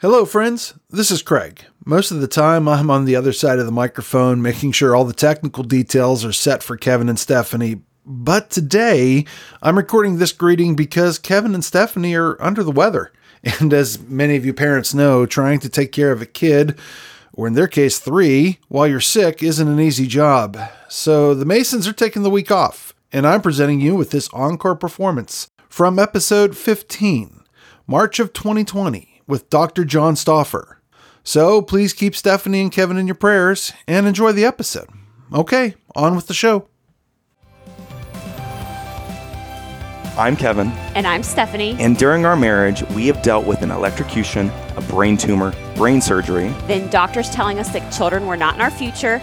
Hello, 0.00 0.24
friends. 0.24 0.74
This 0.90 1.10
is 1.10 1.22
Craig. 1.22 1.64
Most 1.84 2.12
of 2.12 2.20
the 2.20 2.28
time, 2.28 2.68
I'm 2.68 2.88
on 2.88 3.04
the 3.04 3.16
other 3.16 3.32
side 3.32 3.58
of 3.58 3.66
the 3.66 3.72
microphone 3.72 4.40
making 4.40 4.70
sure 4.70 4.94
all 4.94 5.04
the 5.04 5.12
technical 5.12 5.64
details 5.64 6.24
are 6.24 6.32
set 6.32 6.62
for 6.62 6.76
Kevin 6.76 7.08
and 7.08 7.18
Stephanie. 7.18 7.80
But 8.06 8.48
today, 8.48 9.24
I'm 9.60 9.76
recording 9.76 10.18
this 10.18 10.30
greeting 10.30 10.76
because 10.76 11.18
Kevin 11.18 11.52
and 11.52 11.64
Stephanie 11.64 12.14
are 12.14 12.40
under 12.40 12.62
the 12.62 12.70
weather. 12.70 13.10
And 13.60 13.74
as 13.74 13.98
many 13.98 14.36
of 14.36 14.46
you 14.46 14.54
parents 14.54 14.94
know, 14.94 15.26
trying 15.26 15.58
to 15.60 15.68
take 15.68 15.90
care 15.90 16.12
of 16.12 16.22
a 16.22 16.26
kid, 16.26 16.78
or 17.32 17.48
in 17.48 17.54
their 17.54 17.66
case, 17.66 17.98
three, 17.98 18.60
while 18.68 18.86
you're 18.86 19.00
sick 19.00 19.42
isn't 19.42 19.66
an 19.66 19.80
easy 19.80 20.06
job. 20.06 20.56
So 20.88 21.34
the 21.34 21.44
Masons 21.44 21.88
are 21.88 21.92
taking 21.92 22.22
the 22.22 22.30
week 22.30 22.52
off, 22.52 22.94
and 23.12 23.26
I'm 23.26 23.42
presenting 23.42 23.80
you 23.80 23.96
with 23.96 24.10
this 24.10 24.28
encore 24.32 24.76
performance 24.76 25.50
from 25.68 25.98
episode 25.98 26.56
15, 26.56 27.42
March 27.88 28.20
of 28.20 28.32
2020 28.32 29.07
with 29.28 29.48
Dr. 29.50 29.84
John 29.84 30.16
Stauffer. 30.16 30.80
So 31.22 31.62
please 31.62 31.92
keep 31.92 32.16
Stephanie 32.16 32.60
and 32.62 32.72
Kevin 32.72 32.96
in 32.96 33.06
your 33.06 33.14
prayers 33.14 33.72
and 33.86 34.06
enjoy 34.08 34.32
the 34.32 34.44
episode. 34.44 34.88
Okay, 35.32 35.74
on 35.94 36.16
with 36.16 36.26
the 36.26 36.34
show. 36.34 36.66
I'm 40.16 40.34
Kevin, 40.36 40.72
And 40.96 41.06
I'm 41.06 41.22
Stephanie. 41.22 41.76
and 41.78 41.96
during 41.96 42.24
our 42.26 42.34
marriage, 42.34 42.82
we 42.90 43.06
have 43.06 43.22
dealt 43.22 43.46
with 43.46 43.62
an 43.62 43.70
electrocution, 43.70 44.50
a 44.76 44.80
brain 44.80 45.16
tumor, 45.16 45.54
brain 45.76 46.00
surgery. 46.00 46.48
Then 46.66 46.90
doctors 46.90 47.30
telling 47.30 47.60
us 47.60 47.68
that 47.68 47.92
children 47.92 48.26
were 48.26 48.36
not 48.36 48.56
in 48.56 48.60
our 48.60 48.70
future, 48.70 49.22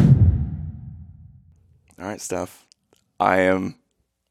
All 2.01 2.07
right, 2.07 2.19
Steph. 2.21 2.65
I 3.19 3.41
am 3.41 3.75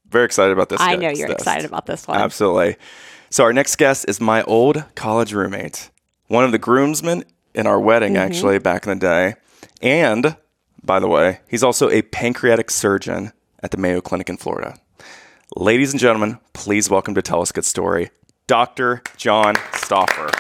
very 0.08 0.24
excited 0.24 0.52
about 0.52 0.68
this. 0.68 0.80
I 0.80 0.96
know 0.96 1.08
you're 1.10 1.28
this. 1.28 1.36
excited 1.36 1.64
about 1.64 1.86
this 1.86 2.08
one. 2.08 2.18
Absolutely. 2.20 2.76
So 3.30 3.44
our 3.44 3.52
next 3.52 3.76
guest 3.76 4.06
is 4.08 4.20
my 4.20 4.42
old 4.42 4.84
college 4.96 5.32
roommate, 5.32 5.90
one 6.26 6.44
of 6.44 6.50
the 6.50 6.58
groomsmen 6.58 7.24
in 7.54 7.66
our 7.66 7.78
wedding, 7.80 8.14
Mm-hmm. 8.14 8.22
actually 8.32 8.58
back 8.58 8.86
in 8.86 8.98
the 8.98 9.00
day. 9.00 9.34
And 9.80 10.36
by 10.82 10.98
the 10.98 11.06
way, 11.06 11.40
he's 11.48 11.62
also 11.62 11.88
a 11.90 12.02
pancreatic 12.02 12.70
surgeon 12.70 13.32
at 13.62 13.70
the 13.70 13.76
Mayo 13.76 14.00
Clinic 14.00 14.28
in 14.28 14.36
Florida. 14.36 14.76
Ladies 15.56 15.92
and 15.92 16.00
gentlemen, 16.00 16.38
please 16.54 16.90
welcome 16.90 17.14
to 17.14 17.22
tell 17.22 17.40
us 17.40 17.50
a 17.50 17.52
good 17.52 17.64
story, 17.64 18.10
Dr. 18.48 19.02
John 19.16 19.54
Stauffer. 19.74 20.30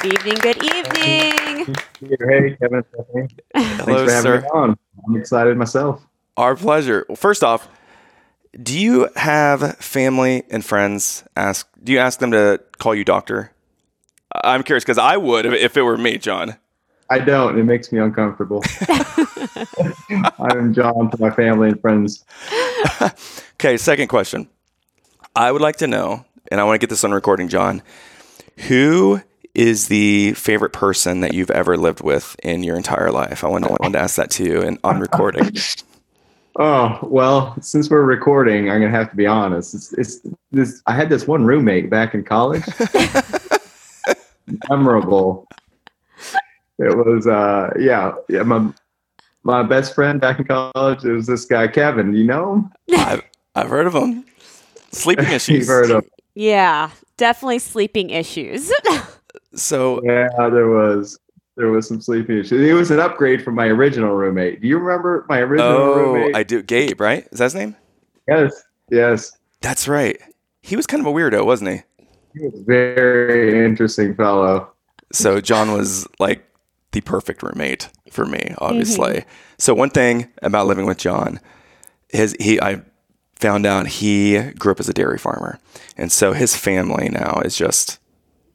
Good 0.00 0.12
evening. 0.14 0.34
Good 0.40 0.62
evening. 0.64 1.74
Hey, 2.00 2.56
Kevin. 2.60 2.84
Hello, 2.94 3.26
Thanks 3.54 3.84
for 3.84 4.10
having 4.10 4.22
sir. 4.22 4.40
me 4.40 4.48
on. 4.54 4.78
I'm 5.06 5.16
excited 5.16 5.56
myself. 5.56 6.06
Our 6.36 6.56
pleasure. 6.56 7.04
Well, 7.08 7.16
first 7.16 7.44
off, 7.44 7.68
do 8.60 8.78
you 8.78 9.08
have 9.16 9.76
family 9.78 10.44
and 10.50 10.64
friends 10.64 11.24
ask? 11.36 11.68
Do 11.82 11.92
you 11.92 11.98
ask 11.98 12.18
them 12.18 12.32
to 12.32 12.60
call 12.78 12.94
you 12.94 13.04
doctor? 13.04 13.52
I'm 14.34 14.62
curious 14.62 14.84
because 14.84 14.98
I 14.98 15.16
would 15.16 15.46
if, 15.46 15.76
it 15.76 15.82
were 15.82 15.98
me, 15.98 16.18
John. 16.18 16.56
I 17.10 17.18
don't. 17.18 17.58
It 17.58 17.64
makes 17.64 17.92
me 17.92 17.98
uncomfortable. 17.98 18.62
I'm 20.38 20.72
John 20.72 21.10
to 21.10 21.16
my 21.20 21.30
family 21.30 21.68
and 21.68 21.80
friends. 21.80 22.24
Okay, 23.62 23.76
second 23.76 24.08
question. 24.08 24.48
I 25.36 25.52
would 25.52 25.62
like 25.62 25.76
to 25.76 25.86
know, 25.86 26.24
and 26.50 26.60
I 26.60 26.64
want 26.64 26.80
to 26.80 26.84
get 26.84 26.90
this 26.90 27.04
on 27.04 27.12
recording, 27.12 27.46
John. 27.46 27.80
Who 28.66 29.20
is 29.54 29.86
the 29.86 30.32
favorite 30.32 30.72
person 30.72 31.20
that 31.20 31.32
you've 31.32 31.52
ever 31.52 31.76
lived 31.76 32.00
with 32.00 32.34
in 32.42 32.64
your 32.64 32.76
entire 32.76 33.12
life? 33.12 33.44
I 33.44 33.46
want 33.46 33.62
to, 33.62 33.70
I 33.70 33.76
wanted 33.78 33.98
to 33.98 34.02
ask 34.02 34.16
that 34.16 34.32
to 34.32 34.44
you 34.44 34.62
and 34.62 34.80
on 34.82 34.98
recording. 34.98 35.52
Oh 36.56 36.98
well, 37.02 37.56
since 37.60 37.88
we're 37.88 38.02
recording, 38.02 38.70
I'm 38.70 38.80
gonna 38.80 38.90
have 38.90 39.10
to 39.10 39.16
be 39.16 39.26
honest. 39.26 39.74
It's, 39.74 39.92
it's 39.94 40.20
this. 40.50 40.82
I 40.86 40.94
had 40.94 41.08
this 41.08 41.26
one 41.26 41.44
roommate 41.44 41.88
back 41.88 42.14
in 42.14 42.24
college. 42.24 42.62
Memorable. 44.68 45.48
It 46.78 46.96
was 46.96 47.26
uh 47.26 47.70
yeah 47.78 48.12
yeah 48.28 48.42
my 48.42 48.70
my 49.44 49.62
best 49.62 49.94
friend 49.94 50.20
back 50.20 50.38
in 50.38 50.44
college. 50.44 51.04
It 51.04 51.12
was 51.12 51.26
this 51.26 51.44
guy 51.44 51.68
Kevin. 51.68 52.14
You 52.14 52.24
know 52.24 52.54
him? 52.54 52.72
I've, 52.98 53.22
I've 53.54 53.68
heard 53.68 53.86
of 53.86 53.94
him. 53.94 54.24
Sleeping 54.90 55.24
issues. 55.30 55.48
You've 55.60 55.68
heard 55.68 55.90
of? 55.90 56.04
Yeah, 56.34 56.90
definitely 57.16 57.58
sleeping 57.60 58.10
issues. 58.10 58.70
So 59.54 60.00
Yeah, 60.02 60.48
there 60.48 60.68
was. 60.68 61.18
There 61.56 61.68
was 61.68 61.86
some 61.86 62.00
sleeping 62.00 62.38
issues. 62.38 62.52
It 62.66 62.72
was 62.72 62.90
an 62.90 62.98
upgrade 62.98 63.42
from 63.44 63.54
my 63.54 63.66
original 63.66 64.12
roommate. 64.14 64.62
Do 64.62 64.68
you 64.68 64.78
remember 64.78 65.26
my 65.28 65.38
original 65.40 65.70
Oh, 65.70 66.12
roommate? 66.14 66.34
I 66.36 66.42
do. 66.42 66.62
Gabe, 66.62 67.00
right? 67.00 67.26
Is 67.30 67.38
that 67.38 67.44
his 67.44 67.54
name? 67.54 67.76
yes, 68.28 68.62
yes. 68.90 69.32
That's 69.60 69.86
right. 69.86 70.18
He 70.62 70.76
was 70.76 70.86
kind 70.86 71.00
of 71.00 71.06
a 71.06 71.12
weirdo, 71.12 71.44
wasn't 71.44 71.70
he? 71.70 71.82
He 72.34 72.46
was 72.46 72.54
a 72.60 72.64
very 72.64 73.64
interesting 73.64 74.14
fellow. 74.14 74.72
So 75.12 75.40
John 75.40 75.72
was 75.72 76.06
like 76.18 76.42
the 76.92 77.02
perfect 77.02 77.42
roommate 77.42 77.88
for 78.10 78.24
me, 78.24 78.54
obviously. 78.58 79.12
Mm-hmm. 79.18 79.28
So 79.58 79.74
one 79.74 79.90
thing 79.90 80.30
about 80.42 80.66
living 80.66 80.86
with 80.86 80.96
John, 80.98 81.38
his 82.08 82.34
he 82.40 82.60
I 82.60 82.80
found 83.36 83.66
out 83.66 83.86
he 83.88 84.40
grew 84.52 84.72
up 84.72 84.80
as 84.80 84.88
a 84.88 84.94
dairy 84.94 85.18
farmer, 85.18 85.58
and 85.98 86.10
so 86.10 86.32
his 86.32 86.56
family 86.56 87.08
now 87.10 87.42
is 87.44 87.56
just 87.56 87.98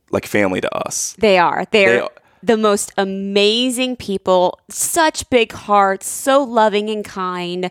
like 0.09 0.25
family 0.25 0.62
to 0.62 0.75
us. 0.75 1.13
they 1.19 1.38
are. 1.38 1.66
They're 1.72 1.90
They 1.91 2.00
are. 2.00 2.09
The 2.47 2.58
most 2.58 2.91
amazing 2.97 3.96
people. 3.97 4.59
Such 4.69 5.30
big 5.30 5.52
hearts. 5.52 6.08
So 6.08 6.44
loving 6.44 6.90
and 6.90 7.03
kind. 7.06 7.69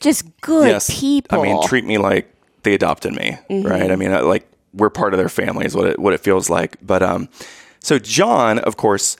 Just 0.00 0.24
good 0.40 0.68
people. 0.90 1.40
I 1.40 1.42
mean, 1.42 1.62
treat 1.66 1.84
me 1.84 1.98
like 1.98 2.32
they 2.62 2.74
adopted 2.74 3.14
me, 3.14 3.38
right? 3.50 3.90
I 3.90 3.96
mean, 3.96 4.12
I- 4.12 4.20
like 4.20 4.46
we're 4.74 4.90
part 4.90 5.14
of 5.14 5.18
their 5.18 5.28
family 5.30 5.64
is 5.64 5.74
what 5.74 5.86
it 5.86 5.98
what 5.98 6.12
it 6.12 6.20
feels 6.20 6.50
like. 6.50 6.76
But 6.82 7.02
um, 7.02 7.28
so 7.80 7.98
John, 7.98 8.58
of 8.60 8.76
course, 8.76 9.16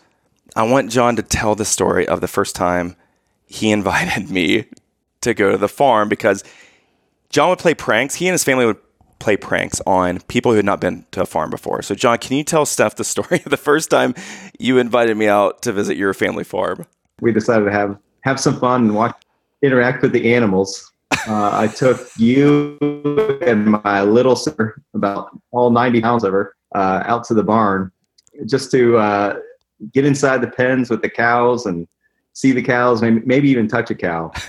I 0.55 0.63
want 0.65 0.91
John 0.91 1.17
to 1.17 1.23
tell 1.23 1.55
the 1.55 1.65
story 1.65 2.07
of 2.07 2.21
the 2.21 2.29
first 2.29 2.55
time 2.55 2.97
he 3.47 3.71
invited 3.79 4.31
me 4.31 4.67
to 5.23 5.35
go 5.35 5.51
to 5.51 5.59
the 5.59 5.69
farm 5.69 6.09
because 6.09 6.45
John 7.31 7.49
would 7.51 7.59
play 7.59 7.75
pranks. 7.75 8.15
He 8.17 8.29
and 8.29 8.33
his 8.35 8.45
family 8.45 8.67
would 8.67 8.77
play 9.19 9.37
pranks 9.37 9.81
on 9.87 10.21
people 10.23 10.53
who 10.53 10.57
had 10.57 10.65
not 10.65 10.81
been 10.81 11.05
to 11.13 11.23
a 11.23 11.27
farm 11.27 11.51
before. 11.51 11.83
So, 11.83 11.95
John, 11.95 12.19
can 12.19 12.37
you 12.37 12.45
tell 12.45 12.67
Steph 12.67 12.97
the 12.97 13.05
story 13.15 13.43
of 13.45 13.51
the 13.51 13.57
first 13.57 13.91
time 13.91 14.15
you 14.59 14.79
invited 14.79 15.17
me 15.17 15.29
out 15.29 15.63
to 15.63 15.73
visit 15.73 15.97
your 15.97 16.15
family 16.15 16.45
farm? 16.45 16.87
We 17.21 17.33
decided 17.33 17.65
to 17.65 17.73
have 17.73 17.99
have 18.23 18.41
some 18.41 18.59
fun 18.59 18.83
and 18.83 18.95
watch 18.95 19.17
interact 19.63 20.03
with 20.03 20.13
the 20.13 20.35
animals. 20.35 20.93
Uh, 21.27 21.51
I 21.53 21.67
took 21.67 22.09
you 22.17 22.79
and 23.43 23.67
my 23.67 24.03
little 24.03 24.37
sister, 24.37 24.83
about 24.95 25.31
all 25.51 25.71
90 25.71 26.01
pounds 26.01 26.25
of 26.25 26.33
her, 26.33 26.55
uh, 26.75 27.03
out 27.07 27.25
to 27.25 27.35
the 27.35 27.43
barn 27.43 27.91
just 28.47 28.71
to 28.73 28.99
uh, 28.99 29.39
get 29.93 30.05
inside 30.05 30.41
the 30.41 30.49
pens 30.49 30.91
with 30.91 31.03
the 31.03 31.09
cows 31.09 31.67
and 31.67 31.89
see 32.35 32.53
the 32.53 32.63
cows, 32.63 33.03
maybe, 33.03 33.21
maybe 33.25 33.51
even 33.51 33.67
touch 33.69 33.91
a 33.91 33.95
cow. 33.95 34.33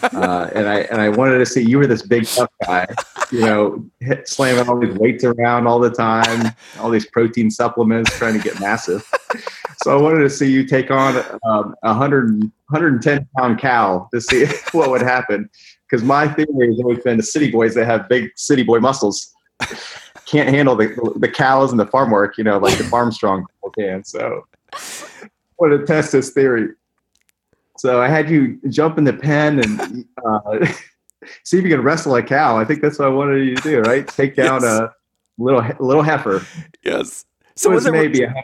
Uh, 0.00 0.48
and 0.54 0.68
I 0.68 0.80
and 0.80 1.00
I 1.00 1.08
wanted 1.08 1.38
to 1.38 1.46
see 1.46 1.60
you 1.60 1.78
were 1.78 1.86
this 1.86 2.02
big 2.02 2.24
tough 2.26 2.50
guy, 2.64 2.86
you 3.30 3.40
know, 3.40 3.84
hit, 4.00 4.28
slamming 4.28 4.68
all 4.68 4.78
these 4.78 4.94
weights 4.94 5.24
around 5.24 5.66
all 5.66 5.78
the 5.78 5.90
time, 5.90 6.54
all 6.78 6.90
these 6.90 7.06
protein 7.06 7.50
supplements, 7.50 8.16
trying 8.16 8.34
to 8.34 8.42
get 8.42 8.58
massive. 8.60 9.08
So 9.82 9.96
I 9.96 10.00
wanted 10.00 10.20
to 10.20 10.30
see 10.30 10.50
you 10.50 10.66
take 10.66 10.90
on 10.90 11.16
um, 11.46 11.74
a 11.82 11.88
100, 11.88 12.40
110 12.40 13.28
pound 13.36 13.58
cow 13.58 14.08
to 14.12 14.20
see 14.20 14.46
what 14.72 14.90
would 14.90 15.02
happen. 15.02 15.48
Because 15.88 16.04
my 16.04 16.28
theory 16.28 16.68
has 16.68 16.80
always 16.80 17.02
been 17.02 17.16
the 17.16 17.22
city 17.22 17.50
boys 17.50 17.74
that 17.74 17.86
have 17.86 18.08
big 18.08 18.30
city 18.36 18.62
boy 18.62 18.78
muscles 18.78 19.34
can't 20.26 20.50
handle 20.50 20.76
the 20.76 20.88
the 21.16 21.28
cows 21.28 21.70
and 21.70 21.80
the 21.80 21.86
farm 21.86 22.10
work, 22.10 22.36
you 22.36 22.44
know, 22.44 22.58
like 22.58 22.76
the 22.76 22.84
farm 22.84 23.10
strong 23.10 23.46
people 23.46 23.70
can. 23.70 24.04
So 24.04 24.44
I 24.74 25.28
wanted 25.58 25.78
to 25.78 25.86
test 25.86 26.12
this 26.12 26.30
theory. 26.30 26.68
So 27.78 28.02
I 28.02 28.08
had 28.08 28.28
you 28.28 28.60
jump 28.68 28.98
in 28.98 29.04
the 29.04 29.12
pen 29.12 29.60
and 29.60 30.04
uh, 30.26 30.66
see 31.44 31.58
if 31.58 31.64
you 31.64 31.70
can 31.70 31.82
wrestle 31.82 32.14
a 32.16 32.22
cow. 32.22 32.56
I 32.58 32.64
think 32.64 32.80
that's 32.82 32.98
what 32.98 33.08
I 33.08 33.10
wanted 33.10 33.44
you 33.46 33.56
to 33.56 33.62
do, 33.62 33.80
right? 33.80 34.06
Take 34.06 34.34
down 34.44 34.62
Yes. 34.62 34.64
a 34.64 34.92
little 35.38 35.62
little 35.80 36.02
heifer. 36.02 36.44
Yes. 36.84 37.24
So 37.56 37.70
was 37.70 37.84
was 37.84 37.92
maybe 37.92 38.22
a, 38.22 38.34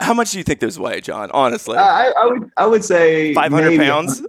how 0.00 0.14
much 0.14 0.30
do 0.30 0.38
you 0.38 0.44
think 0.44 0.60
there's 0.60 0.78
weigh, 0.78 1.00
John? 1.00 1.30
Honestly, 1.32 1.76
I, 1.76 2.12
I 2.18 2.26
would 2.26 2.50
I 2.56 2.66
would 2.66 2.84
say 2.84 3.34
500 3.34 3.78
pounds? 3.78 4.22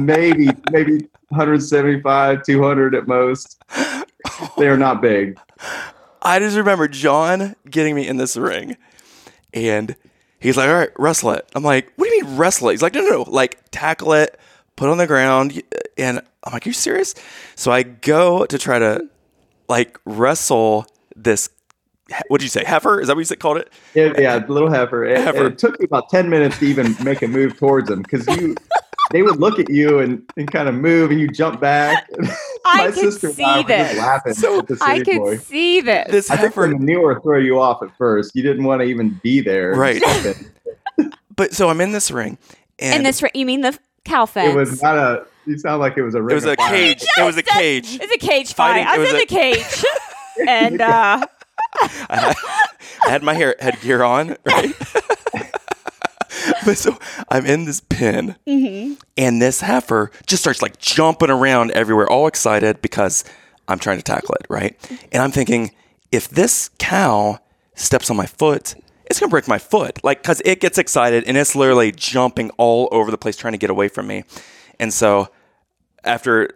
maybe 0.00 0.48
maybe 0.70 1.08
175 1.28 2.42
200 2.42 2.94
at 2.94 3.06
most 3.06 3.62
they 4.56 4.66
are 4.66 4.76
not 4.76 5.00
big 5.02 5.38
I 6.22 6.38
just 6.40 6.56
remember 6.56 6.88
John 6.88 7.54
getting 7.70 7.94
me 7.94 8.08
in 8.08 8.16
this 8.16 8.36
ring, 8.36 8.76
and 9.54 9.94
he's 10.40 10.56
like, 10.56 10.68
"All 10.68 10.74
right, 10.74 10.90
wrestle 10.98 11.30
it." 11.32 11.48
I'm 11.54 11.62
like, 11.62 11.92
"What 11.96 12.08
do 12.08 12.14
you 12.14 12.24
mean 12.24 12.36
wrestle 12.36 12.68
it?" 12.68 12.72
He's 12.72 12.82
like, 12.82 12.94
"No, 12.94 13.02
no, 13.02 13.10
no, 13.10 13.22
like 13.30 13.58
tackle 13.70 14.12
it, 14.12 14.38
put 14.76 14.88
it 14.88 14.92
on 14.92 14.98
the 14.98 15.06
ground." 15.06 15.62
Uh, 15.74 15.78
and 15.96 16.18
I'm 16.44 16.52
like, 16.52 16.66
"Are 16.66 16.68
you 16.68 16.72
serious?" 16.74 17.14
So 17.54 17.70
I 17.72 17.82
go 17.82 18.46
to 18.46 18.58
try 18.58 18.78
to 18.78 19.08
like 19.68 19.98
wrestle 20.04 20.86
this. 21.16 21.50
What 22.28 22.38
did 22.40 22.44
you 22.44 22.50
say? 22.50 22.64
Heifer? 22.64 23.00
Is 23.00 23.08
that 23.08 23.16
what 23.16 23.20
you 23.20 23.24
said 23.26 23.38
called 23.38 23.58
it? 23.58 23.70
Yeah, 23.94 24.14
yeah, 24.18 24.36
little 24.48 24.70
heifer. 24.70 25.04
And, 25.04 25.24
Heifer. 25.24 25.46
it 25.48 25.58
took 25.58 25.78
me 25.78 25.84
about 25.84 26.08
ten 26.08 26.30
minutes 26.30 26.58
to 26.60 26.66
even 26.66 26.96
make 27.04 27.20
a 27.20 27.28
move 27.28 27.58
towards 27.58 27.90
him 27.90 28.00
because 28.00 28.26
you, 28.28 28.56
they 29.10 29.22
would 29.22 29.40
look 29.40 29.58
at 29.58 29.68
you 29.70 29.98
and, 30.00 30.22
and 30.36 30.50
kind 30.50 30.68
of 30.68 30.74
move, 30.74 31.10
and 31.10 31.18
you 31.20 31.28
jump 31.28 31.60
back. 31.60 32.08
I 32.66 32.78
My 32.78 32.84
can 32.84 32.92
sister 32.94 33.28
and 33.28 33.36
see 33.36 33.44
I 33.44 33.56
were 33.58 33.62
just 33.68 33.90
this. 33.94 33.98
laughing 33.98 34.34
So 34.34 34.58
at 34.58 34.66
the 34.68 34.78
I 34.82 34.98
city 34.98 35.10
can 35.12 35.18
boy. 35.20 35.36
see 35.38 35.80
this. 35.80 36.10
This 36.10 36.30
I 36.30 36.36
think 36.36 36.54
the 36.54 36.60
heifer. 36.62 36.76
manure 36.78 37.20
throw 37.20 37.38
you 37.38 37.58
off 37.60 37.82
at 37.82 37.96
first. 37.96 38.34
You 38.36 38.42
didn't 38.42 38.64
want 38.64 38.80
to 38.82 38.86
even 38.86 39.18
be 39.22 39.40
there. 39.40 39.72
Right. 39.74 40.02
But 41.36 41.54
so 41.54 41.68
I'm 41.68 41.80
in 41.80 41.92
this 41.92 42.10
ring, 42.10 42.36
and, 42.80 42.94
and 42.96 43.06
this, 43.06 43.22
you 43.32 43.46
mean 43.46 43.60
the 43.60 43.78
cow 44.04 44.26
fence? 44.26 44.52
It 44.52 44.56
was 44.56 44.82
not 44.82 44.96
a. 44.96 45.24
You 45.46 45.56
sound 45.56 45.80
like 45.80 45.96
it 45.96 46.02
was 46.02 46.16
a. 46.16 46.18
it 46.26 46.34
was 46.34 46.44
a 46.44 46.56
fire. 46.56 46.68
cage. 46.68 47.04
It 47.16 47.22
was 47.24 47.36
a 47.36 47.44
cage. 47.44 47.96
It's 48.02 48.12
a 48.12 48.18
cage 48.18 48.54
fight. 48.54 48.84
I 48.84 48.96
it 48.96 48.98
was 48.98 49.06
was 49.06 49.10
in 49.10 49.16
a- 49.16 49.20
the 49.20 49.26
cage, 49.26 49.84
and 50.48 50.80
uh, 50.80 51.24
I 51.80 51.86
had, 52.16 52.36
I 53.06 53.10
had 53.10 53.22
my 53.22 53.34
hair 53.34 53.54
headgear 53.60 54.02
on, 54.02 54.36
right? 54.44 54.74
so 56.74 56.98
I'm 57.28 57.46
in 57.46 57.64
this 57.64 57.80
pen, 57.80 58.36
mm-hmm. 58.46 58.94
and 59.16 59.42
this 59.42 59.60
heifer 59.60 60.10
just 60.26 60.42
starts 60.42 60.62
like 60.62 60.78
jumping 60.78 61.30
around 61.30 61.70
everywhere, 61.72 62.08
all 62.08 62.26
excited 62.26 62.82
because 62.82 63.24
I'm 63.66 63.78
trying 63.78 63.98
to 63.98 64.02
tackle 64.02 64.34
it, 64.40 64.46
right? 64.48 64.76
And 65.12 65.22
I'm 65.22 65.30
thinking, 65.30 65.72
if 66.10 66.28
this 66.28 66.70
cow 66.78 67.38
steps 67.74 68.10
on 68.10 68.16
my 68.16 68.26
foot, 68.26 68.74
it's 69.06 69.18
gonna 69.18 69.30
break 69.30 69.48
my 69.48 69.58
foot, 69.58 70.02
like 70.04 70.22
because 70.22 70.42
it 70.44 70.60
gets 70.60 70.78
excited 70.78 71.24
and 71.26 71.36
it's 71.36 71.54
literally 71.54 71.92
jumping 71.92 72.50
all 72.58 72.88
over 72.92 73.10
the 73.10 73.18
place 73.18 73.36
trying 73.36 73.52
to 73.52 73.58
get 73.58 73.70
away 73.70 73.88
from 73.88 74.06
me. 74.06 74.24
And 74.78 74.92
so 74.92 75.28
after 76.04 76.54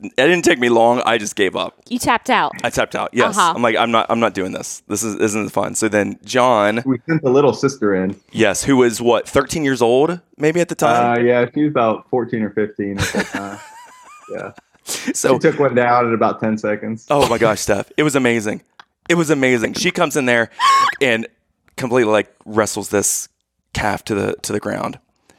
it 0.00 0.14
didn't 0.16 0.42
take 0.44 0.58
me 0.58 0.68
long, 0.68 1.00
I 1.06 1.16
just 1.18 1.36
gave 1.36 1.56
up. 1.56 1.78
you 1.88 1.98
tapped 1.98 2.28
out. 2.30 2.52
I 2.62 2.70
tapped 2.70 2.94
out. 2.94 3.10
Yes, 3.12 3.36
Uh-huh. 3.36 3.54
I'm 3.56 3.62
like 3.62 3.76
I'm 3.76 3.90
not 3.90 4.06
I'm 4.10 4.20
not 4.20 4.34
doing 4.34 4.52
this. 4.52 4.82
This 4.88 5.02
is 5.02 5.14
isn't 5.16 5.50
fun. 5.50 5.74
So 5.74 5.88
then 5.88 6.18
John, 6.24 6.82
We 6.84 6.98
sent 7.08 7.22
the 7.22 7.30
little 7.30 7.52
sister 7.54 7.94
in. 7.94 8.16
yes, 8.32 8.64
who 8.64 8.76
was 8.76 9.00
what 9.00 9.28
13 9.28 9.64
years 9.64 9.80
old 9.80 10.20
maybe 10.36 10.60
at 10.60 10.68
the 10.68 10.74
Uh, 10.86 11.14
time. 11.14 11.26
yeah, 11.26 11.46
she 11.54 11.62
was 11.64 11.70
about 11.70 12.08
14 12.10 12.42
or 12.42 12.50
15 12.50 12.98
at 12.98 13.04
that 13.14 13.26
time. 13.26 13.58
yeah. 14.30 14.52
so 14.84 15.34
She 15.34 15.38
took 15.38 15.58
one 15.58 15.74
down 15.74 16.06
in 16.08 16.14
about 16.14 16.40
10 16.40 16.58
seconds. 16.58 17.06
oh 17.10 17.28
my 17.28 17.38
gosh, 17.38 17.60
Steph, 17.60 17.90
it 17.96 18.02
was 18.02 18.14
amazing. 18.16 18.62
It 19.08 19.14
was 19.14 19.30
amazing. 19.30 19.74
She 19.74 19.90
comes 19.92 20.16
in 20.16 20.26
there 20.26 20.50
and 21.00 21.26
completely 21.76 22.12
like 22.12 22.34
wrestles 22.44 22.88
this 22.90 23.28
calf 23.72 24.04
to 24.06 24.14
the 24.14 24.34
to 24.42 24.52
the 24.52 24.60
ground. 24.60 24.98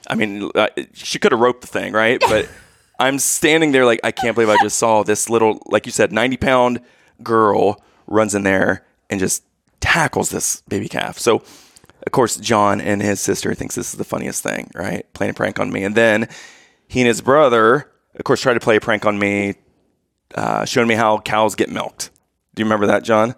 I 0.10 0.16
mean, 0.16 0.50
uh, 0.56 0.68
she 0.94 1.20
could 1.20 1.32
have 1.34 1.42
roped 1.42 1.62
the 1.62 1.68
thing, 1.68 1.92
right? 1.94 2.20
But 2.22 2.48
I'm 3.00 3.20
standing 3.20 3.72
there 3.72 3.86
like 3.86 4.00
I 4.04 4.12
can't 4.12 4.36
believe 4.36 4.50
I 4.50 4.58
just 4.62 4.78
saw 4.80 5.04
this 5.04 5.30
little, 5.30 5.62
like 5.68 5.86
you 5.86 5.92
said, 5.92 6.12
90 6.12 6.38
pound 6.38 6.82
girl 7.24 7.84
runs 8.08 8.34
in 8.36 8.44
there 8.44 8.86
and 9.10 9.20
just 9.20 9.44
tackles 9.80 10.30
this 10.30 10.62
baby 10.68 10.88
calf. 10.90 11.18
So, 11.18 11.44
of 12.06 12.12
course, 12.12 12.38
John 12.38 12.82
and 12.82 13.02
his 13.02 13.20
sister 13.20 13.54
thinks 13.54 13.76
this 13.76 13.94
is 13.94 13.98
the 13.98 14.04
funniest 14.04 14.42
thing, 14.44 14.72
right? 14.74 15.12
Playing 15.14 15.32
a 15.32 15.34
prank 15.34 15.60
on 15.60 15.72
me, 15.72 15.84
and 15.84 15.96
then 15.96 16.28
he 16.88 17.02
and 17.02 17.08
his 17.08 17.22
brother, 17.22 17.92
of 18.16 18.24
course, 18.24 18.42
tried 18.42 18.54
to 18.56 18.60
play 18.60 18.78
a 18.78 18.82
prank 18.82 19.06
on 19.06 19.20
me, 19.20 19.56
uh, 20.36 20.66
showing 20.66 20.88
me 20.88 20.96
how 20.96 21.20
cows 21.20 21.56
get 21.56 21.70
milked. 21.70 22.12
Do 22.56 22.62
you 22.62 22.66
remember 22.66 22.88
that, 22.88 23.04
John? 23.04 23.36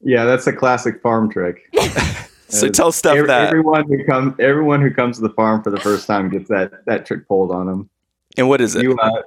Yeah, 0.00 0.24
that's 0.24 0.46
a 0.46 0.52
classic 0.52 1.02
farm 1.02 1.30
trick. 1.30 1.70
So 2.48 2.68
Uh, 2.68 2.70
tell 2.70 2.92
Steph 2.92 3.16
Ev- 3.16 3.26
that. 3.26 3.48
Everyone 3.48 3.88
who 3.88 4.04
comes, 4.04 4.34
everyone 4.38 4.80
who 4.80 4.92
comes 4.92 5.16
to 5.16 5.22
the 5.22 5.34
farm 5.34 5.64
for 5.64 5.70
the 5.70 5.80
first 5.80 6.06
time 6.06 6.28
gets 6.30 6.48
that 6.48 6.84
that 6.86 7.04
trick 7.04 7.26
pulled 7.26 7.50
on 7.50 7.66
them. 7.66 7.90
And 8.36 8.48
what 8.48 8.60
is 8.60 8.74
it? 8.74 8.82
You, 8.82 8.96
uh, 8.98 9.22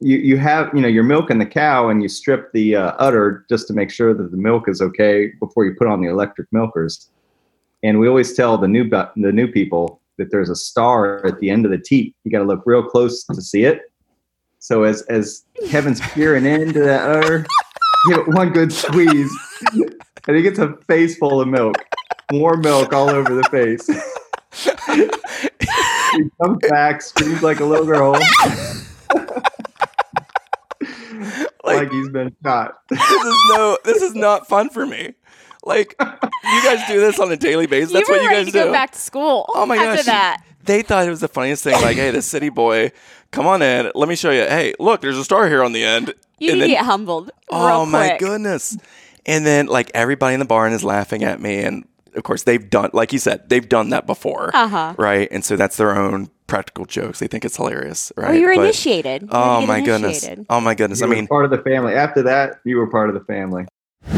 you, 0.00 0.16
you 0.16 0.36
have, 0.38 0.70
you 0.74 0.80
know, 0.80 0.88
you're 0.88 1.02
milking 1.02 1.38
the 1.38 1.46
cow 1.46 1.88
and 1.88 2.02
you 2.02 2.08
strip 2.08 2.52
the 2.52 2.76
uh, 2.76 2.92
udder 2.98 3.44
just 3.48 3.66
to 3.68 3.74
make 3.74 3.90
sure 3.90 4.14
that 4.14 4.30
the 4.30 4.36
milk 4.36 4.68
is 4.68 4.80
okay 4.80 5.32
before 5.38 5.64
you 5.64 5.74
put 5.78 5.86
on 5.88 6.00
the 6.00 6.08
electric 6.08 6.48
milkers. 6.52 7.10
And 7.82 7.98
we 7.98 8.08
always 8.08 8.34
tell 8.34 8.58
the 8.58 8.68
new 8.68 8.88
the 8.88 9.32
new 9.32 9.48
people 9.48 10.00
that 10.18 10.30
there's 10.30 10.50
a 10.50 10.56
star 10.56 11.24
at 11.26 11.38
the 11.40 11.50
end 11.50 11.64
of 11.64 11.70
the 11.70 11.78
teat. 11.78 12.14
You 12.24 12.30
got 12.30 12.40
to 12.40 12.44
look 12.44 12.62
real 12.66 12.82
close 12.82 13.24
to 13.24 13.40
see 13.40 13.64
it. 13.64 13.82
So 14.58 14.82
as 14.84 15.00
as 15.02 15.44
Kevin's 15.68 16.00
peering 16.00 16.44
into 16.44 16.80
that 16.80 17.08
udder, 17.08 17.46
give 18.08 18.18
it 18.18 18.28
one 18.28 18.50
good 18.50 18.70
squeeze, 18.72 19.32
and 19.72 20.36
he 20.36 20.42
gets 20.42 20.58
a 20.58 20.76
face 20.86 21.16
full 21.16 21.40
of 21.40 21.48
milk, 21.48 21.76
more 22.30 22.58
milk 22.58 22.92
all 22.92 23.08
over 23.08 23.34
the 23.34 23.44
face. 23.44 23.88
he 26.12 26.24
comes 26.42 26.58
back, 26.68 27.02
screams 27.02 27.42
like 27.42 27.60
a 27.60 27.64
little 27.64 27.86
girl, 27.86 28.12
like, 31.64 31.90
he's 31.90 32.08
been 32.08 32.34
shot. 32.42 32.78
this 32.88 33.00
is 33.00 33.34
no, 33.50 33.78
this 33.84 34.02
is 34.02 34.14
not 34.14 34.48
fun 34.48 34.70
for 34.70 34.86
me. 34.86 35.14
Like 35.64 35.94
you 36.00 36.62
guys 36.62 36.86
do 36.88 37.00
this 37.00 37.18
on 37.18 37.30
a 37.30 37.36
daily 37.36 37.66
basis. 37.66 37.92
That's 37.92 38.08
you 38.08 38.14
were 38.14 38.20
what 38.20 38.24
you 38.24 38.30
guys 38.36 38.46
to 38.46 38.52
do. 38.52 38.58
go 38.64 38.72
back 38.72 38.92
to 38.92 38.98
school. 38.98 39.44
Oh 39.54 39.66
my 39.66 39.76
after 39.76 39.96
gosh. 39.96 40.04
that. 40.06 40.42
They 40.64 40.82
thought 40.82 41.06
it 41.06 41.10
was 41.10 41.20
the 41.20 41.28
funniest 41.28 41.64
thing. 41.64 41.74
Like, 41.74 41.96
hey, 41.96 42.10
the 42.10 42.22
city 42.22 42.48
boy, 42.48 42.92
come 43.30 43.46
on 43.46 43.60
in. 43.62 43.90
Let 43.94 44.08
me 44.08 44.16
show 44.16 44.30
you. 44.30 44.42
Hey, 44.42 44.74
look, 44.78 45.00
there's 45.00 45.16
a 45.18 45.24
star 45.24 45.48
here 45.48 45.62
on 45.62 45.72
the 45.72 45.82
end. 45.84 46.14
You 46.38 46.52
And 46.52 46.60
need 46.60 46.60
then- 46.60 46.68
to 46.70 46.74
get 46.76 46.84
humbled. 46.86 47.30
oh 47.50 47.66
real 47.66 47.86
my 47.86 48.08
quick. 48.08 48.20
goodness. 48.20 48.76
And 49.26 49.44
then 49.44 49.66
like 49.66 49.90
everybody 49.94 50.32
in 50.34 50.40
the 50.40 50.46
barn 50.46 50.72
is 50.72 50.82
laughing 50.82 51.24
at 51.24 51.40
me. 51.40 51.58
And 51.62 51.86
of 52.14 52.22
course 52.22 52.44
they've 52.44 52.68
done 52.70 52.90
like 52.92 53.12
you 53.12 53.18
said, 53.18 53.48
they've 53.48 53.68
done 53.68 53.90
that 53.90 54.06
before. 54.06 54.50
Uh-huh. 54.54 54.94
Right. 54.98 55.28
And 55.30 55.44
so 55.44 55.56
that's 55.56 55.76
their 55.76 55.96
own 55.96 56.30
practical 56.46 56.84
jokes. 56.84 57.20
They 57.20 57.26
think 57.28 57.44
it's 57.44 57.56
hilarious. 57.56 58.12
Right. 58.16 58.30
Oh, 58.30 58.32
you're 58.32 58.54
But- 58.54 58.64
initiated. 58.64 59.22
You 59.22 59.28
had 59.28 59.32
to 59.32 59.36
Oh 59.36 59.66
my 59.66 59.80
goodness. 59.80 60.28
Oh 60.48 60.60
my 60.60 60.74
goodness. 60.74 61.00
You 61.00 61.06
I 61.06 61.10
mean, 61.10 61.26
part 61.26 61.44
of 61.44 61.50
the 61.50 61.58
family. 61.58 61.94
After 61.94 62.22
that, 62.22 62.60
you 62.64 62.76
were 62.76 62.88
part 62.90 63.08
of 63.08 63.14
the 63.14 63.24
family. 63.24 63.66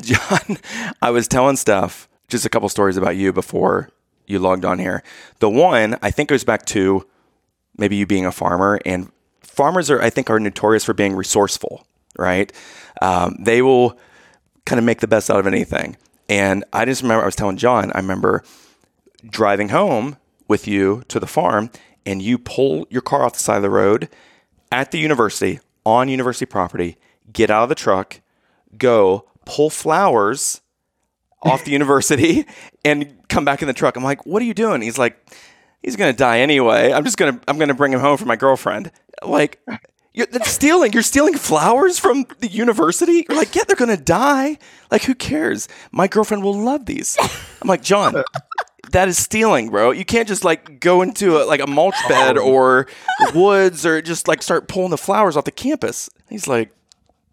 John, 0.00 0.58
I 1.02 1.10
was 1.10 1.26
telling 1.26 1.56
stuff 1.56 2.08
just 2.28 2.46
a 2.46 2.48
couple 2.48 2.68
stories 2.68 2.96
about 2.96 3.16
you 3.16 3.32
before 3.32 3.90
you 4.26 4.38
logged 4.38 4.64
on 4.64 4.78
here. 4.78 5.02
The 5.40 5.50
one 5.50 5.96
I 6.02 6.10
think 6.10 6.28
goes 6.28 6.44
back 6.44 6.66
to 6.66 7.06
maybe 7.76 7.96
you 7.96 8.06
being 8.06 8.26
a 8.26 8.32
farmer, 8.32 8.78
and 8.84 9.10
farmers 9.40 9.90
are 9.90 10.00
I 10.00 10.10
think 10.10 10.30
are 10.30 10.38
notorious 10.38 10.84
for 10.84 10.94
being 10.94 11.16
resourceful, 11.16 11.86
right? 12.18 12.52
Um, 13.02 13.36
they 13.40 13.60
will 13.62 13.98
kind 14.68 14.78
of 14.78 14.84
make 14.84 15.00
the 15.00 15.08
best 15.08 15.30
out 15.30 15.40
of 15.40 15.46
anything. 15.46 15.96
And 16.28 16.64
I 16.72 16.84
just 16.84 17.02
remember 17.02 17.22
I 17.22 17.26
was 17.26 17.36
telling 17.36 17.56
John, 17.56 17.90
I 17.94 17.98
remember 17.98 18.44
driving 19.28 19.70
home 19.70 20.16
with 20.46 20.68
you 20.68 21.02
to 21.08 21.18
the 21.18 21.26
farm, 21.26 21.70
and 22.06 22.22
you 22.22 22.38
pull 22.38 22.86
your 22.90 23.02
car 23.02 23.22
off 23.24 23.32
the 23.34 23.38
side 23.38 23.56
of 23.56 23.62
the 23.62 23.70
road 23.70 24.08
at 24.70 24.90
the 24.90 24.98
university 24.98 25.60
on 25.84 26.08
university 26.08 26.46
property, 26.46 26.96
get 27.32 27.50
out 27.50 27.64
of 27.64 27.68
the 27.68 27.74
truck, 27.74 28.20
go 28.76 29.26
pull 29.44 29.70
flowers 29.70 30.60
off 31.42 31.64
the 31.64 31.70
university 31.80 32.46
and 32.84 33.16
come 33.28 33.44
back 33.44 33.62
in 33.62 33.68
the 33.68 33.74
truck. 33.74 33.96
I'm 33.96 34.04
like, 34.04 34.26
what 34.26 34.42
are 34.42 34.44
you 34.44 34.54
doing? 34.54 34.82
He's 34.82 34.98
like, 34.98 35.18
he's 35.82 35.96
gonna 35.96 36.12
die 36.12 36.40
anyway. 36.40 36.92
I'm 36.92 37.04
just 37.04 37.16
gonna 37.16 37.40
I'm 37.48 37.58
gonna 37.58 37.74
bring 37.74 37.92
him 37.92 38.00
home 38.00 38.16
for 38.16 38.26
my 38.26 38.36
girlfriend. 38.36 38.90
Like, 39.22 39.60
you're 40.18 40.44
stealing. 40.44 40.92
You're 40.92 41.02
stealing 41.02 41.34
flowers 41.34 41.98
from 41.98 42.26
the 42.40 42.48
university. 42.48 43.24
You're 43.28 43.38
like, 43.38 43.54
yeah, 43.54 43.64
they're 43.66 43.76
gonna 43.76 43.96
die. 43.96 44.58
Like, 44.90 45.04
who 45.04 45.14
cares? 45.14 45.68
My 45.92 46.08
girlfriend 46.08 46.42
will 46.42 46.58
love 46.58 46.86
these. 46.86 47.16
I'm 47.62 47.68
like, 47.68 47.82
John. 47.82 48.22
That 48.92 49.08
is 49.08 49.18
stealing, 49.18 49.68
bro. 49.68 49.90
You 49.90 50.06
can't 50.06 50.26
just 50.26 50.44
like 50.44 50.80
go 50.80 51.02
into 51.02 51.36
a, 51.36 51.44
like 51.44 51.60
a 51.60 51.66
mulch 51.66 51.96
bed 52.08 52.38
or 52.38 52.86
woods 53.34 53.84
or 53.84 54.00
just 54.00 54.26
like 54.26 54.42
start 54.42 54.66
pulling 54.66 54.90
the 54.90 54.96
flowers 54.96 55.36
off 55.36 55.44
the 55.44 55.50
campus. 55.50 56.08
He's 56.30 56.48
like, 56.48 56.72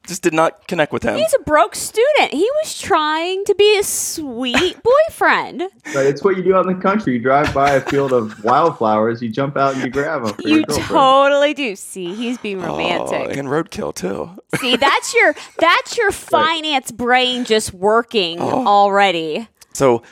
just 0.08 0.22
did 0.22 0.34
not 0.34 0.68
connect 0.68 0.92
with 0.94 1.04
him. 1.04 1.18
He's 1.18 1.34
a 1.34 1.40
broke 1.44 1.76
student. 1.76 2.32
He 2.34 2.50
was 2.64 2.80
trying 2.80 3.44
to 3.46 3.56
be 3.56 3.78
a 3.80 3.84
sweet 3.84 4.78
boyfriend. 5.10 5.64
But 5.94 6.06
it's 6.06 6.24
what 6.24 6.38
you 6.38 6.44
do 6.44 6.56
out 6.56 6.68
in 6.68 6.76
the 6.76 6.82
country. 6.82 7.14
You 7.14 7.20
drive 7.20 7.54
by 7.54 7.72
a 7.72 7.82
field 7.82 8.12
of 8.14 8.44
wildflowers, 8.44 9.22
you 9.22 9.30
jump 9.30 9.58
out 9.58 9.74
and 9.76 9.84
you 9.84 9.90
grab 9.90 10.24
them. 10.26 10.34
For 10.36 10.48
You 10.48 10.58
your 10.58 10.66
totally 10.66 11.54
do. 11.54 11.76
See, 11.76 12.14
he's 12.16 12.38
being 12.38 12.64
Oh, 12.64 12.68
romantic. 12.68 13.38
and 13.38 13.48
roadkill 13.48 13.94
too. 13.96 14.30
See, 14.60 14.76
that's 14.76 15.14
your 15.14 15.36
that's 15.60 15.98
your 15.98 16.12
finance 16.36 16.92
brain 16.92 17.46
just 17.46 17.74
working 17.74 18.40
Oh. 18.40 18.66
already. 18.66 19.48
So, 19.74 20.04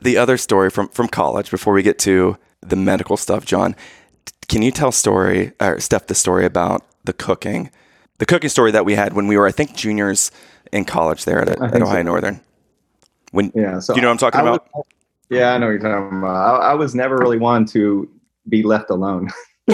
the 0.00 0.16
other 0.16 0.36
story 0.36 0.70
from 0.70 0.88
from 0.88 1.08
college 1.08 1.50
before 1.50 1.72
we 1.74 1.82
get 1.82 1.98
to 2.00 2.36
the 2.60 2.76
medical 2.76 3.16
stuff, 3.16 3.44
John, 3.44 3.74
can 4.48 4.62
you 4.62 4.70
tell 4.70 4.92
story 4.92 5.52
or 5.60 5.80
Steph 5.80 6.06
the 6.06 6.14
story 6.14 6.44
about 6.44 6.84
the 7.04 7.12
cooking, 7.12 7.70
the 8.22 8.26
cooking 8.26 8.50
story 8.50 8.70
that 8.70 8.84
we 8.84 8.94
had 8.94 9.14
when 9.14 9.26
we 9.26 9.36
were, 9.36 9.48
I 9.48 9.50
think, 9.50 9.74
juniors 9.74 10.30
in 10.70 10.84
college 10.84 11.24
there 11.24 11.40
at, 11.42 11.48
at 11.48 11.82
Ohio 11.82 11.98
so. 11.98 12.02
Northern. 12.02 12.40
When 13.32 13.50
Yeah. 13.52 13.80
So 13.80 13.94
Do 13.94 13.98
you 13.98 14.02
know 14.02 14.10
what 14.10 14.22
I'm 14.22 14.30
talking 14.30 14.46
I 14.46 14.50
was- 14.52 14.60
about? 14.72 14.86
yeah, 15.28 15.54
I 15.54 15.58
know 15.58 15.66
what 15.66 15.72
you're 15.72 15.80
talking 15.80 16.18
about. 16.18 16.60
I, 16.62 16.70
I 16.70 16.74
was 16.74 16.94
never 16.94 17.16
really 17.16 17.38
one 17.38 17.64
to 17.66 18.08
be 18.48 18.62
left 18.62 18.90
alone. 18.90 19.28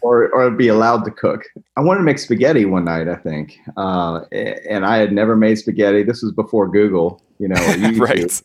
or 0.00 0.30
or 0.30 0.50
be 0.50 0.68
allowed 0.68 1.04
to 1.04 1.10
cook. 1.10 1.42
I 1.76 1.82
wanted 1.82 1.98
to 1.98 2.04
make 2.04 2.18
spaghetti 2.18 2.64
one 2.64 2.86
night, 2.86 3.08
I 3.08 3.16
think, 3.16 3.58
uh, 3.76 4.20
and 4.30 4.86
I 4.86 4.96
had 4.96 5.12
never 5.12 5.36
made 5.36 5.56
spaghetti. 5.58 6.02
This 6.02 6.22
was 6.22 6.32
before 6.32 6.68
Google, 6.68 7.22
you 7.38 7.48
know, 7.48 7.56
right? 7.96 8.42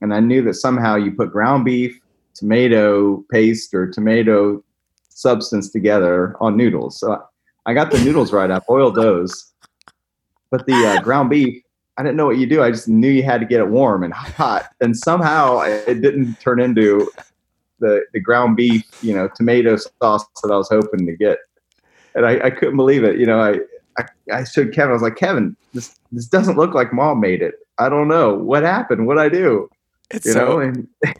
And 0.00 0.12
I 0.12 0.18
knew 0.18 0.42
that 0.42 0.54
somehow 0.54 0.96
you 0.96 1.12
put 1.12 1.30
ground 1.32 1.64
beef, 1.64 2.00
tomato 2.34 3.24
paste, 3.30 3.74
or 3.74 3.90
tomato 3.90 4.62
substance 5.08 5.70
together 5.70 6.36
on 6.40 6.56
noodles. 6.56 6.98
So 6.98 7.22
I 7.66 7.74
got 7.74 7.90
the 7.90 8.02
noodles 8.04 8.32
right. 8.32 8.50
I 8.50 8.58
boiled 8.60 8.94
those, 8.94 9.52
but 10.50 10.66
the 10.66 10.74
uh, 10.74 11.00
ground 11.02 11.30
beef, 11.30 11.62
I 11.96 12.02
didn't 12.02 12.16
know 12.16 12.26
what 12.26 12.38
you 12.38 12.46
do. 12.46 12.62
I 12.62 12.70
just 12.70 12.88
knew 12.88 13.08
you 13.08 13.22
had 13.22 13.40
to 13.40 13.46
get 13.46 13.60
it 13.60 13.68
warm 13.68 14.02
and 14.02 14.12
hot, 14.12 14.66
and 14.80 14.96
somehow 14.96 15.60
it 15.60 16.00
didn't 16.00 16.40
turn 16.40 16.60
into 16.60 17.10
the 17.78 18.04
the 18.12 18.20
ground 18.20 18.56
beef, 18.56 18.84
you 19.02 19.14
know, 19.14 19.28
tomato 19.34 19.76
sauce 19.76 20.24
that 20.42 20.50
I 20.50 20.56
was 20.56 20.68
hoping 20.68 21.06
to 21.06 21.16
get. 21.16 21.38
And 22.14 22.26
I, 22.26 22.46
I 22.46 22.50
couldn't 22.50 22.76
believe 22.76 23.04
it. 23.04 23.18
You 23.18 23.26
know, 23.26 23.40
I, 23.40 23.58
I 23.98 24.04
I 24.32 24.44
showed 24.44 24.72
Kevin. 24.72 24.90
I 24.90 24.94
was 24.94 25.02
like, 25.02 25.16
Kevin, 25.16 25.56
this 25.74 25.94
this 26.10 26.26
doesn't 26.26 26.56
look 26.56 26.74
like 26.74 26.92
mom 26.92 27.20
made 27.20 27.42
it. 27.42 27.54
I 27.78 27.88
don't 27.88 28.08
know 28.08 28.34
what 28.34 28.62
happened. 28.62 29.06
What 29.06 29.18
I 29.18 29.28
do? 29.28 29.68
It's 30.10 30.26
you 30.26 30.32
so, 30.32 30.44
know, 30.44 30.58
and, 30.60 30.88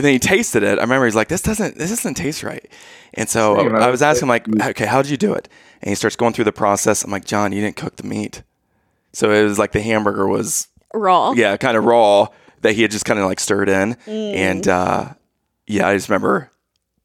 and 0.00 0.06
then 0.06 0.12
he 0.14 0.18
tasted 0.18 0.62
it. 0.62 0.78
I 0.78 0.82
remember 0.82 1.04
he's 1.04 1.14
like, 1.14 1.28
"This 1.28 1.42
doesn't, 1.42 1.76
this 1.76 1.90
doesn't 1.90 2.14
taste 2.14 2.42
right." 2.42 2.66
And 3.12 3.28
so 3.28 3.56
I, 3.56 3.86
I 3.86 3.90
was 3.90 4.00
asking 4.00 4.24
him 4.24 4.28
like, 4.30 4.48
"Okay, 4.70 4.86
how 4.86 5.02
did 5.02 5.10
you 5.10 5.18
do 5.18 5.34
it?" 5.34 5.46
And 5.82 5.90
he 5.90 5.94
starts 5.94 6.16
going 6.16 6.32
through 6.32 6.46
the 6.46 6.52
process. 6.52 7.04
I'm 7.04 7.10
like, 7.10 7.26
"John, 7.26 7.52
you 7.52 7.60
didn't 7.60 7.76
cook 7.76 7.96
the 7.96 8.02
meat." 8.02 8.42
So 9.12 9.30
it 9.30 9.44
was 9.44 9.58
like 9.58 9.72
the 9.72 9.82
hamburger 9.82 10.26
was 10.26 10.68
raw. 10.94 11.32
Yeah, 11.32 11.54
kind 11.58 11.76
of 11.76 11.84
raw 11.84 12.28
that 12.62 12.72
he 12.72 12.82
had 12.82 12.90
just 12.90 13.04
kind 13.04 13.20
of 13.20 13.26
like 13.26 13.40
stirred 13.40 13.68
in, 13.68 13.96
mm. 14.06 14.34
and 14.34 14.66
uh, 14.66 15.10
yeah, 15.66 15.86
I 15.86 15.94
just 15.94 16.08
remember 16.08 16.50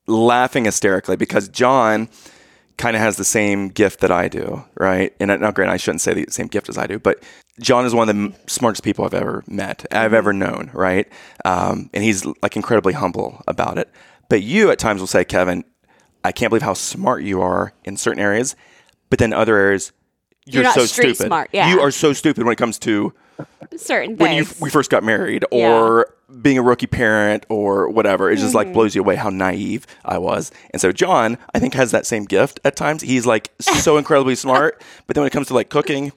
laughing 0.08 0.64
hysterically 0.64 1.18
because 1.18 1.50
John 1.50 2.08
kind 2.78 2.96
of 2.96 3.02
has 3.02 3.18
the 3.18 3.26
same 3.26 3.68
gift 3.68 4.00
that 4.00 4.12
I 4.12 4.30
do, 4.30 4.64
right? 4.76 5.14
And 5.20 5.28
now, 5.42 5.52
granted, 5.52 5.74
I 5.74 5.78
shouldn't 5.78 6.02
say 6.02 6.14
the 6.14 6.32
same 6.32 6.48
gift 6.48 6.70
as 6.70 6.78
I 6.78 6.88
do, 6.88 6.98
but 6.98 7.22
John 7.60 7.86
is 7.86 7.96
one 7.96 8.10
of 8.10 8.16
the 8.16 8.34
smartest 8.48 8.84
people 8.84 9.06
I've 9.06 9.14
ever 9.14 9.44
met, 9.48 9.86
I've 9.92 10.14
ever 10.14 10.34
known, 10.34 10.70
right? 10.74 11.08
Um, 11.46 11.90
and 11.94 12.04
he's 12.04 12.26
like 12.42 12.56
incredibly 12.56 12.94
humble 12.94 13.42
about 13.48 13.78
it. 13.78 13.90
But 14.30 14.42
you 14.42 14.72
at 14.72 14.80
times 14.80 15.00
will 15.00 15.08
say, 15.08 15.24
Kevin, 15.24 15.64
I 16.24 16.32
can't 16.32 16.50
believe 16.50 16.64
how 16.64 16.74
smart 16.74 17.24
you 17.24 17.42
are 17.42 17.74
in 17.84 17.98
certain 17.98 18.20
areas, 18.20 18.56
but 19.10 19.20
then 19.20 19.32
other 19.32 19.56
areas, 19.56 19.94
you're, 20.46 20.64
you're 20.64 20.74
so 20.74 20.86
stupid. 20.86 21.28
Smart, 21.28 21.50
yeah. 21.54 21.72
You 21.72 21.82
are 21.82 21.92
so 21.92 22.14
stupid 22.14 22.44
when 22.44 22.54
it 22.54 22.58
comes 22.58 22.78
to 22.80 23.14
certain 23.78 24.18
things. 24.18 24.52
when 24.52 24.62
we 24.62 24.70
first 24.70 24.90
got 24.90 25.04
married 25.04 25.46
or 25.52 26.08
yeah. 26.30 26.36
being 26.42 26.58
a 26.58 26.62
rookie 26.62 26.88
parent 26.88 27.46
or 27.50 27.90
whatever. 27.90 28.30
It 28.30 28.36
just 28.36 28.48
mm-hmm. 28.48 28.58
like 28.58 28.74
blows 28.74 28.96
you 28.96 29.02
away 29.02 29.16
how 29.16 29.30
naive 29.30 29.86
I 30.04 30.18
was. 30.18 30.52
And 30.72 30.82
so 30.82 30.92
John, 30.92 31.38
I 31.54 31.60
think, 31.60 31.74
has 31.74 31.92
that 31.92 32.06
same 32.06 32.26
gift 32.26 32.60
at 32.64 32.76
times. 32.76 33.02
He's 33.02 33.26
like 33.26 33.52
so 33.60 33.98
incredibly 33.98 34.36
smart, 34.36 34.82
but 35.08 35.16
then 35.16 35.22
when 35.22 35.28
it 35.28 35.34
comes 35.34 35.48
to 35.48 35.54
like 35.54 35.70
cooking, 35.70 36.12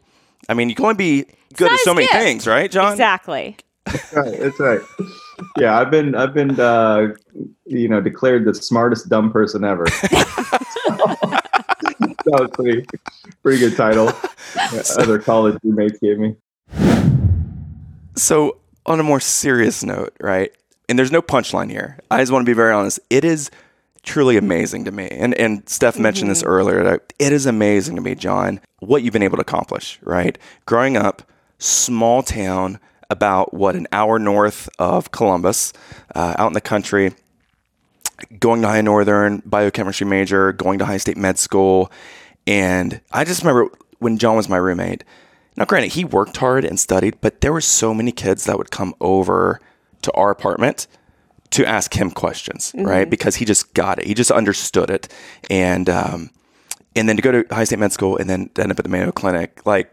I 0.48 0.54
mean, 0.54 0.68
you 0.68 0.74
can 0.74 0.84
only 0.84 0.96
be 0.96 1.26
good 1.54 1.72
at 1.72 1.78
so 1.80 1.94
many 1.94 2.06
gift. 2.06 2.18
things, 2.18 2.46
right, 2.46 2.70
John? 2.70 2.92
Exactly. 2.92 3.56
That's 3.84 4.12
right. 4.12 4.38
That's 4.38 4.60
right. 4.60 4.80
Yeah, 5.58 5.78
I've 5.78 5.90
been 5.90 6.14
I've 6.14 6.34
been 6.34 6.58
uh, 6.58 7.08
you 7.64 7.88
know 7.88 8.00
declared 8.00 8.44
the 8.44 8.54
smartest 8.54 9.08
dumb 9.08 9.32
person 9.32 9.64
ever. 9.64 9.84
that 12.30 12.40
was 12.40 12.50
pretty 12.52 12.86
pretty 13.42 13.58
good 13.58 13.76
title. 13.76 14.12
Other 14.98 15.18
college 15.18 15.58
roommates 15.62 15.98
gave 15.98 16.18
me. 16.18 16.36
So, 18.16 18.58
on 18.86 18.98
a 18.98 19.02
more 19.02 19.20
serious 19.20 19.84
note, 19.84 20.16
right? 20.20 20.52
And 20.88 20.98
there's 20.98 21.12
no 21.12 21.22
punchline 21.22 21.70
here. 21.70 21.98
I 22.10 22.18
just 22.18 22.32
want 22.32 22.44
to 22.44 22.50
be 22.50 22.54
very 22.54 22.72
honest. 22.72 22.98
It 23.10 23.24
is 23.24 23.50
truly 24.08 24.36
amazing 24.36 24.84
to 24.86 24.90
me. 24.90 25.08
And 25.10 25.34
and 25.34 25.68
Steph 25.68 25.98
mentioned 25.98 26.30
this 26.30 26.40
mm-hmm. 26.40 26.50
earlier. 26.50 27.00
It 27.18 27.32
is 27.32 27.46
amazing 27.46 27.96
to 27.96 28.02
me, 28.02 28.14
John, 28.14 28.60
what 28.80 29.02
you've 29.02 29.12
been 29.12 29.22
able 29.22 29.36
to 29.36 29.42
accomplish, 29.42 29.98
right? 30.02 30.36
Growing 30.66 30.96
up, 30.96 31.22
small 31.58 32.22
town, 32.22 32.80
about 33.10 33.54
what 33.54 33.76
an 33.76 33.86
hour 33.92 34.18
north 34.18 34.68
of 34.78 35.10
Columbus, 35.10 35.72
uh, 36.14 36.34
out 36.38 36.48
in 36.48 36.52
the 36.52 36.60
country, 36.60 37.14
going 38.40 38.62
to 38.62 38.68
Ohio 38.68 38.82
Northern, 38.82 39.42
biochemistry 39.46 40.06
major, 40.06 40.52
going 40.52 40.78
to 40.78 40.84
Ohio 40.84 40.98
State 40.98 41.16
Med 41.16 41.38
School. 41.38 41.92
And 42.46 43.00
I 43.12 43.24
just 43.24 43.42
remember 43.42 43.70
when 43.98 44.18
John 44.18 44.36
was 44.36 44.48
my 44.48 44.56
roommate, 44.56 45.04
now, 45.58 45.64
granted, 45.64 45.94
he 45.94 46.04
worked 46.04 46.36
hard 46.36 46.64
and 46.64 46.78
studied, 46.78 47.20
but 47.20 47.40
there 47.40 47.52
were 47.52 47.60
so 47.60 47.92
many 47.92 48.12
kids 48.12 48.44
that 48.44 48.58
would 48.58 48.70
come 48.70 48.94
over 49.00 49.60
to 50.02 50.12
our 50.12 50.30
apartment 50.30 50.86
to 51.50 51.66
ask 51.66 51.94
him 51.94 52.10
questions, 52.10 52.72
mm-hmm. 52.72 52.86
right? 52.86 53.10
Because 53.10 53.36
he 53.36 53.44
just 53.44 53.74
got 53.74 53.98
it, 53.98 54.06
he 54.06 54.14
just 54.14 54.30
understood 54.30 54.90
it, 54.90 55.08
and 55.50 55.88
um, 55.88 56.30
and 56.96 57.08
then 57.08 57.16
to 57.16 57.22
go 57.22 57.32
to 57.32 57.52
Ohio 57.52 57.64
State 57.64 57.78
med 57.78 57.92
school 57.92 58.16
and 58.16 58.28
then 58.28 58.50
end 58.58 58.70
up 58.70 58.78
at 58.78 58.84
the 58.84 58.90
Mayo 58.90 59.12
Clinic, 59.12 59.64
like 59.66 59.92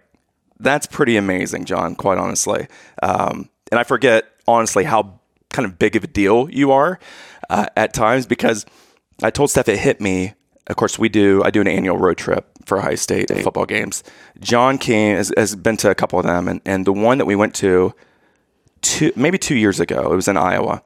that's 0.60 0.88
pretty 0.88 1.18
amazing, 1.18 1.66
John. 1.66 1.96
Quite 1.96 2.18
honestly, 2.18 2.68
um, 3.04 3.50
and 3.72 3.80
I 3.80 3.84
forget 3.84 4.26
honestly 4.48 4.84
how 4.84 5.20
kind 5.50 5.66
of 5.66 5.80
big 5.80 5.96
of 5.96 6.04
a 6.04 6.08
deal 6.08 6.50
you 6.50 6.72
are 6.72 7.00
uh, 7.50 7.68
at 7.78 7.94
times 7.94 8.26
because 8.26 8.66
I 9.24 9.30
told 9.30 9.50
Steph 9.50 9.70
it 9.70 9.80
hit 9.80 10.02
me 10.02 10.34
of 10.68 10.76
course, 10.76 10.98
we 10.98 11.10
do. 11.10 11.44
I 11.44 11.52
do 11.52 11.62
an 11.62 11.68
annual 11.68 11.98
road 11.98 12.18
trip 12.18 12.48
for 12.66 12.80
Ohio 12.80 12.96
State 12.96 13.30
football 13.44 13.66
games. 13.66 14.04
John 14.40 14.78
King 14.78 15.16
has, 15.16 15.32
has, 15.38 15.56
been 15.56 15.78
to 15.78 15.92
a 15.92 15.96
couple 15.96 16.18
of 16.18 16.26
them, 16.26 16.48
and, 16.48 16.62
and 16.66 16.86
the 16.86 16.94
one 16.94 17.20
that 17.20 17.26
we 17.26 17.36
went 17.36 17.54
to, 17.56 17.94
two 18.82 19.12
maybe 19.16 19.38
two 19.38 19.56
years 19.56 19.80
ago, 19.80 20.12
it 20.12 20.16
was 20.16 20.28
in 20.28 20.38
Iowa, 20.38 20.82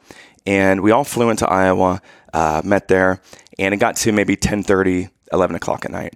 and 0.49 0.81
we 0.81 0.89
all 0.89 1.03
flew 1.03 1.29
into 1.29 1.47
Iowa, 1.47 2.01
uh, 2.33 2.63
met 2.65 2.87
there, 2.87 3.21
and 3.59 3.71
it 3.71 3.77
got 3.77 3.95
to 3.97 4.11
maybe 4.11 4.35
10, 4.35 4.65
11 5.31 5.55
o'clock 5.55 5.85
at 5.85 5.91
night, 5.91 6.15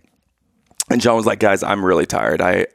and 0.90 1.00
John 1.00 1.16
was 1.16 1.28
like, 1.28 1.40
"Guys, 1.40 1.62
I'm 1.62 1.86
really 1.86 2.08
tired. 2.08 2.42
I 2.42 2.66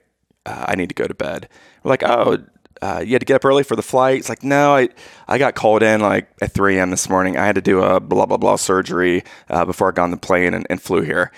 uh, 0.46 0.66
I 0.68 0.76
need 0.76 0.88
to 0.90 0.94
go 0.94 1.06
to 1.06 1.14
bed." 1.14 1.48
We're 1.82 1.88
like, 1.90 2.04
"Oh, 2.04 2.38
uh, 2.80 3.02
you 3.04 3.12
had 3.12 3.20
to 3.20 3.26
get 3.26 3.34
up 3.34 3.44
early 3.44 3.64
for 3.64 3.74
the 3.74 3.82
flight. 3.82 4.18
It's 4.18 4.28
like, 4.28 4.44
no, 4.44 4.76
I, 4.76 4.88
I 5.26 5.38
got 5.38 5.56
called 5.56 5.82
in 5.82 6.00
like 6.00 6.28
at 6.40 6.52
3 6.52 6.78
a.m. 6.78 6.90
this 6.90 7.08
morning. 7.08 7.36
I 7.36 7.44
had 7.44 7.56
to 7.56 7.60
do 7.60 7.82
a 7.82 7.98
blah, 7.98 8.24
blah, 8.24 8.36
blah 8.36 8.54
surgery 8.54 9.24
uh, 9.48 9.64
before 9.64 9.88
I 9.88 9.90
got 9.90 10.04
on 10.04 10.12
the 10.12 10.16
plane 10.16 10.54
and, 10.54 10.64
and 10.70 10.80
flew 10.80 11.00
here. 11.02 11.32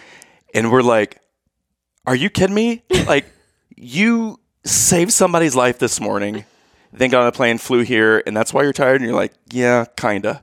And 0.52 0.70
we're 0.70 0.82
like, 0.82 1.18
are 2.06 2.14
you 2.14 2.28
kidding 2.28 2.54
me? 2.54 2.82
like, 3.06 3.24
you 3.76 4.38
saved 4.64 5.12
somebody's 5.12 5.56
life 5.56 5.78
this 5.78 5.98
morning, 5.98 6.44
then 6.92 7.10
got 7.10 7.22
on 7.22 7.28
a 7.28 7.32
plane, 7.32 7.58
flew 7.58 7.82
here, 7.82 8.22
and 8.26 8.36
that's 8.36 8.52
why 8.52 8.62
you're 8.62 8.72
tired? 8.72 9.00
And 9.00 9.08
you're 9.08 9.18
like, 9.18 9.32
yeah, 9.50 9.86
kinda. 9.96 10.42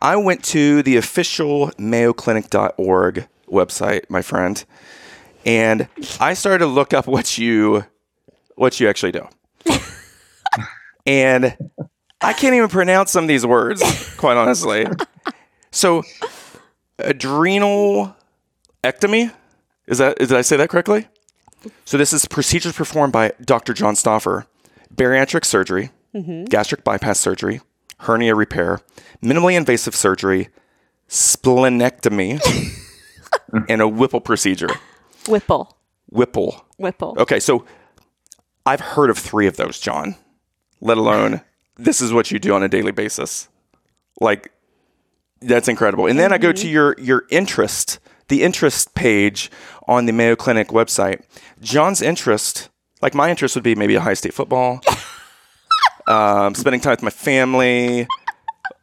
I 0.00 0.16
went 0.16 0.44
to 0.44 0.82
the 0.82 0.96
official 0.96 1.68
mayoclinic.org 1.78 3.26
website, 3.48 4.10
my 4.10 4.22
friend, 4.22 4.62
and 5.46 5.88
I 6.20 6.34
started 6.34 6.58
to 6.58 6.66
look 6.66 6.92
up 6.92 7.06
what 7.06 7.38
you 7.38 7.84
what 8.56 8.78
you 8.80 8.88
actually 8.88 9.12
do. 9.12 9.26
and 11.06 11.56
I 12.20 12.32
can't 12.34 12.54
even 12.54 12.68
pronounce 12.68 13.10
some 13.10 13.24
of 13.24 13.28
these 13.28 13.46
words, 13.46 13.82
quite 14.16 14.36
honestly. 14.36 14.86
So, 15.70 16.02
adrenal 16.98 18.14
ectomy 18.84 19.32
is 19.86 19.98
that 19.98 20.18
did 20.18 20.32
I 20.32 20.42
say 20.42 20.56
that 20.56 20.68
correctly? 20.68 21.08
So 21.84 21.96
this 21.96 22.12
is 22.12 22.26
procedures 22.26 22.74
performed 22.74 23.12
by 23.12 23.32
Dr. 23.42 23.74
John 23.74 23.96
Stauffer: 23.96 24.46
bariatric 24.94 25.44
surgery, 25.44 25.90
mm-hmm. 26.14 26.44
gastric 26.44 26.84
bypass 26.84 27.20
surgery, 27.20 27.60
hernia 28.00 28.34
repair, 28.34 28.80
minimally 29.22 29.56
invasive 29.56 29.94
surgery, 29.94 30.48
splenectomy, 31.08 32.40
and 33.68 33.80
a 33.80 33.88
Whipple 33.88 34.20
procedure. 34.20 34.68
Whipple. 35.28 35.76
Whipple. 36.10 36.64
Whipple. 36.76 37.16
Okay, 37.18 37.40
so 37.40 37.64
I've 38.66 38.80
heard 38.80 39.10
of 39.10 39.18
three 39.18 39.46
of 39.46 39.56
those, 39.56 39.80
John, 39.80 40.16
let 40.80 40.98
alone 40.98 41.40
this 41.76 42.00
is 42.00 42.12
what 42.12 42.30
you 42.30 42.38
do 42.38 42.54
on 42.54 42.62
a 42.62 42.68
daily 42.68 42.92
basis. 42.92 43.48
Like, 44.20 44.52
that's 45.40 45.68
incredible. 45.68 46.06
And 46.06 46.18
then 46.18 46.26
mm-hmm. 46.26 46.34
I 46.34 46.38
go 46.38 46.52
to 46.52 46.62
mm-hmm. 46.62 46.72
your, 46.72 46.96
your 47.00 47.24
interest, 47.30 47.98
the 48.34 48.42
interest 48.42 48.96
page 48.96 49.48
on 49.86 50.06
the 50.06 50.12
Mayo 50.12 50.34
Clinic 50.34 50.68
website. 50.68 51.22
John's 51.60 52.02
interest, 52.02 52.68
like 53.00 53.14
my 53.14 53.30
interest 53.30 53.54
would 53.54 53.62
be 53.62 53.76
maybe 53.76 53.94
a 53.94 53.98
Ohio 53.98 54.14
State 54.14 54.34
football, 54.34 54.80
um, 56.08 56.52
spending 56.56 56.80
time 56.80 56.92
with 56.92 57.02
my 57.04 57.10
family, 57.10 58.08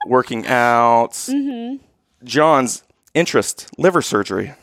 working 0.07 0.47
out. 0.47 1.11
Mm-hmm. 1.11 1.83
John's 2.23 2.83
interest, 3.13 3.69
liver 3.77 4.01
surgery, 4.01 4.53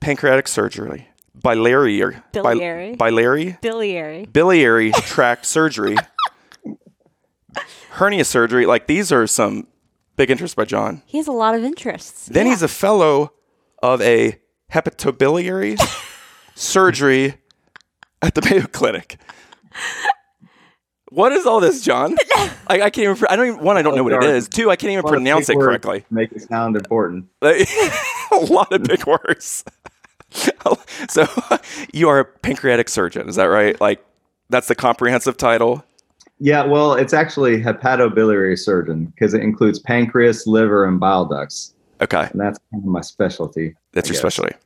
pancreatic 0.00 0.48
surgery, 0.48 1.08
biliary 1.40 2.16
biliary 2.32 2.96
biliary 2.96 3.58
biliary 3.60 4.26
biliary 4.26 4.90
tract 5.02 5.46
surgery, 5.46 5.96
hernia 7.90 8.24
surgery. 8.24 8.66
Like 8.66 8.88
these 8.88 9.12
are 9.12 9.28
some 9.28 9.68
big 10.16 10.32
interests 10.32 10.56
by 10.56 10.64
John. 10.64 11.02
He 11.06 11.18
has 11.18 11.28
a 11.28 11.32
lot 11.32 11.54
of 11.54 11.62
interests. 11.62 12.26
Then 12.26 12.46
yeah. 12.46 12.52
he's 12.52 12.62
a 12.62 12.68
fellow 12.68 13.34
of 13.84 14.00
a 14.00 14.38
hepatobiliary 14.72 15.78
surgery 16.54 17.34
at 18.22 18.34
the 18.34 18.40
Mayo 18.42 18.66
Clinic. 18.66 19.18
What 21.10 21.32
is 21.32 21.44
all 21.46 21.60
this, 21.60 21.82
John? 21.82 22.16
I, 22.66 22.80
I 22.82 22.90
can't 22.90 23.16
even. 23.16 23.26
I 23.28 23.36
don't 23.36 23.46
even. 23.46 23.60
One, 23.60 23.76
I 23.76 23.82
don't 23.82 23.92
Oh, 23.92 23.96
know 23.96 24.04
what 24.04 24.14
it 24.14 24.24
is. 24.24 24.48
Two, 24.48 24.70
I 24.70 24.76
can't 24.76 24.90
even 24.92 25.04
A 25.04 25.06
lot 25.06 25.14
of 25.14 25.18
pronounce 25.20 25.48
it 25.50 25.56
correctly. 25.56 26.04
Make 26.10 26.32
it 26.32 26.42
sound 26.42 26.76
important. 26.76 27.26
A 27.42 28.36
lot 28.48 28.72
of 28.72 28.82
big 28.82 29.06
words. 29.06 29.64
so, 31.08 31.26
you 31.92 32.08
are 32.08 32.18
a 32.20 32.24
pancreatic 32.24 32.88
surgeon, 32.88 33.28
is 33.28 33.36
that 33.36 33.44
right? 33.44 33.80
Like, 33.80 34.04
that's 34.50 34.66
the 34.66 34.74
comprehensive 34.74 35.36
title. 35.36 35.84
Yeah, 36.40 36.64
well, 36.64 36.94
it's 36.94 37.12
actually 37.12 37.62
hepatobiliary 37.62 38.58
surgeon 38.58 39.06
because 39.06 39.34
it 39.34 39.42
includes 39.42 39.78
pancreas, 39.78 40.48
liver, 40.48 40.84
and 40.86 40.98
bile 40.98 41.26
ducts, 41.26 41.73
Okay, 42.04 42.28
and 42.30 42.40
that's 42.40 42.58
kind 42.70 42.82
of 42.82 42.88
my 42.88 43.00
specialty. 43.00 43.74
that's 43.92 44.08
I 44.08 44.12
your 44.12 44.14
guess. 44.14 44.20
specialty. 44.20 44.56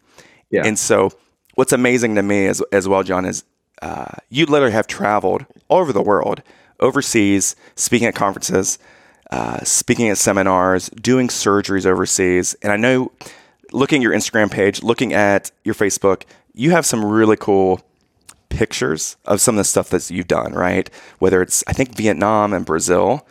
Yeah. 0.50 0.66
And 0.66 0.78
so, 0.78 1.10
what's 1.54 1.72
amazing 1.72 2.16
to 2.16 2.22
me 2.22 2.46
as 2.46 2.60
as 2.72 2.88
well, 2.88 3.02
John, 3.02 3.24
is 3.24 3.44
uh, 3.80 4.12
you 4.28 4.46
literally 4.46 4.72
have 4.72 4.86
traveled 4.86 5.46
all 5.68 5.78
over 5.78 5.92
the 5.92 6.02
world, 6.02 6.42
overseas, 6.80 7.54
speaking 7.76 8.08
at 8.08 8.14
conferences, 8.14 8.78
uh, 9.30 9.62
speaking 9.64 10.08
at 10.08 10.18
seminars, 10.18 10.88
doing 10.90 11.28
surgeries 11.28 11.86
overseas. 11.86 12.54
And 12.62 12.72
I 12.72 12.76
know, 12.76 13.12
looking 13.72 14.00
at 14.00 14.02
your 14.02 14.12
Instagram 14.12 14.50
page, 14.50 14.82
looking 14.82 15.12
at 15.12 15.50
your 15.64 15.74
Facebook, 15.74 16.24
you 16.54 16.70
have 16.72 16.84
some 16.84 17.04
really 17.04 17.36
cool 17.36 17.80
pictures 18.48 19.16
of 19.26 19.40
some 19.40 19.54
of 19.54 19.58
the 19.58 19.64
stuff 19.64 19.90
that 19.90 20.10
you've 20.10 20.26
done, 20.26 20.52
right? 20.52 20.90
Whether 21.18 21.42
it's 21.42 21.62
I 21.68 21.72
think 21.72 21.94
Vietnam 21.94 22.52
and 22.52 22.66
Brazil. 22.66 23.26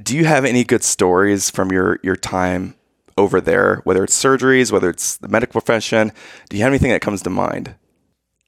Do 0.00 0.16
you 0.16 0.24
have 0.24 0.46
any 0.46 0.64
good 0.64 0.82
stories 0.82 1.50
from 1.50 1.70
your 1.70 1.98
your 2.02 2.16
time 2.16 2.74
over 3.20 3.40
there, 3.40 3.80
whether 3.84 4.02
it's 4.02 4.20
surgeries, 4.20 4.72
whether 4.72 4.90
it's 4.90 5.18
the 5.18 5.28
medical 5.28 5.52
profession? 5.52 6.12
Do 6.48 6.56
you 6.56 6.62
have 6.62 6.72
anything 6.72 6.90
that 6.90 7.02
comes 7.02 7.22
to 7.22 7.30
mind? 7.30 7.74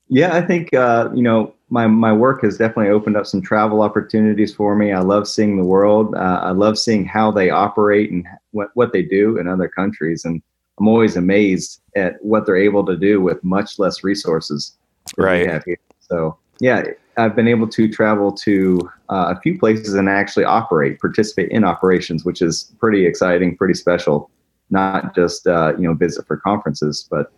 Yeah, 0.08 0.34
I 0.36 0.42
think 0.42 0.74
uh, 0.74 1.10
you 1.14 1.22
know 1.22 1.54
my 1.70 1.86
my 1.86 2.12
work 2.12 2.42
has 2.42 2.58
definitely 2.58 2.90
opened 2.90 3.16
up 3.16 3.26
some 3.26 3.40
travel 3.40 3.82
opportunities 3.82 4.54
for 4.54 4.76
me. 4.76 4.92
I 4.92 5.00
love 5.00 5.26
seeing 5.26 5.56
the 5.56 5.64
world. 5.64 6.14
Uh, 6.14 6.40
I 6.42 6.50
love 6.50 6.78
seeing 6.78 7.04
how 7.04 7.30
they 7.30 7.50
operate 7.50 8.10
and 8.10 8.26
what 8.50 8.68
what 8.74 8.92
they 8.92 9.02
do 9.02 9.38
in 9.38 9.48
other 9.48 9.68
countries, 9.68 10.24
and 10.24 10.42
I'm 10.78 10.88
always 10.88 11.16
amazed 11.16 11.80
at 11.96 12.22
what 12.22 12.44
they're 12.44 12.56
able 12.56 12.84
to 12.86 12.96
do 12.96 13.20
with 13.20 13.42
much 13.42 13.78
less 13.78 14.04
resources. 14.04 14.76
Right. 15.16 15.62
So 16.00 16.36
yeah, 16.60 16.84
I've 17.16 17.34
been 17.34 17.48
able 17.48 17.68
to 17.68 17.88
travel 17.88 18.32
to 18.32 18.90
uh, 19.08 19.34
a 19.36 19.40
few 19.40 19.58
places 19.58 19.94
and 19.94 20.08
actually 20.08 20.44
operate, 20.44 21.00
participate 21.00 21.50
in 21.50 21.64
operations, 21.64 22.24
which 22.24 22.40
is 22.40 22.72
pretty 22.78 23.06
exciting, 23.06 23.56
pretty 23.56 23.74
special. 23.74 24.30
Not 24.72 25.14
just 25.14 25.46
uh, 25.46 25.74
you 25.78 25.86
know 25.86 25.94
visit 25.94 26.26
for 26.26 26.38
conferences, 26.38 27.06
but 27.08 27.32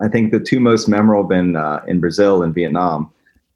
I 0.00 0.08
think 0.08 0.32
the 0.32 0.40
two 0.40 0.60
most 0.60 0.88
memorable 0.88 1.22
have 1.22 1.28
been 1.28 1.56
uh, 1.56 1.82
in 1.86 2.00
Brazil 2.00 2.42
and 2.42 2.54
Vietnam. 2.54 3.10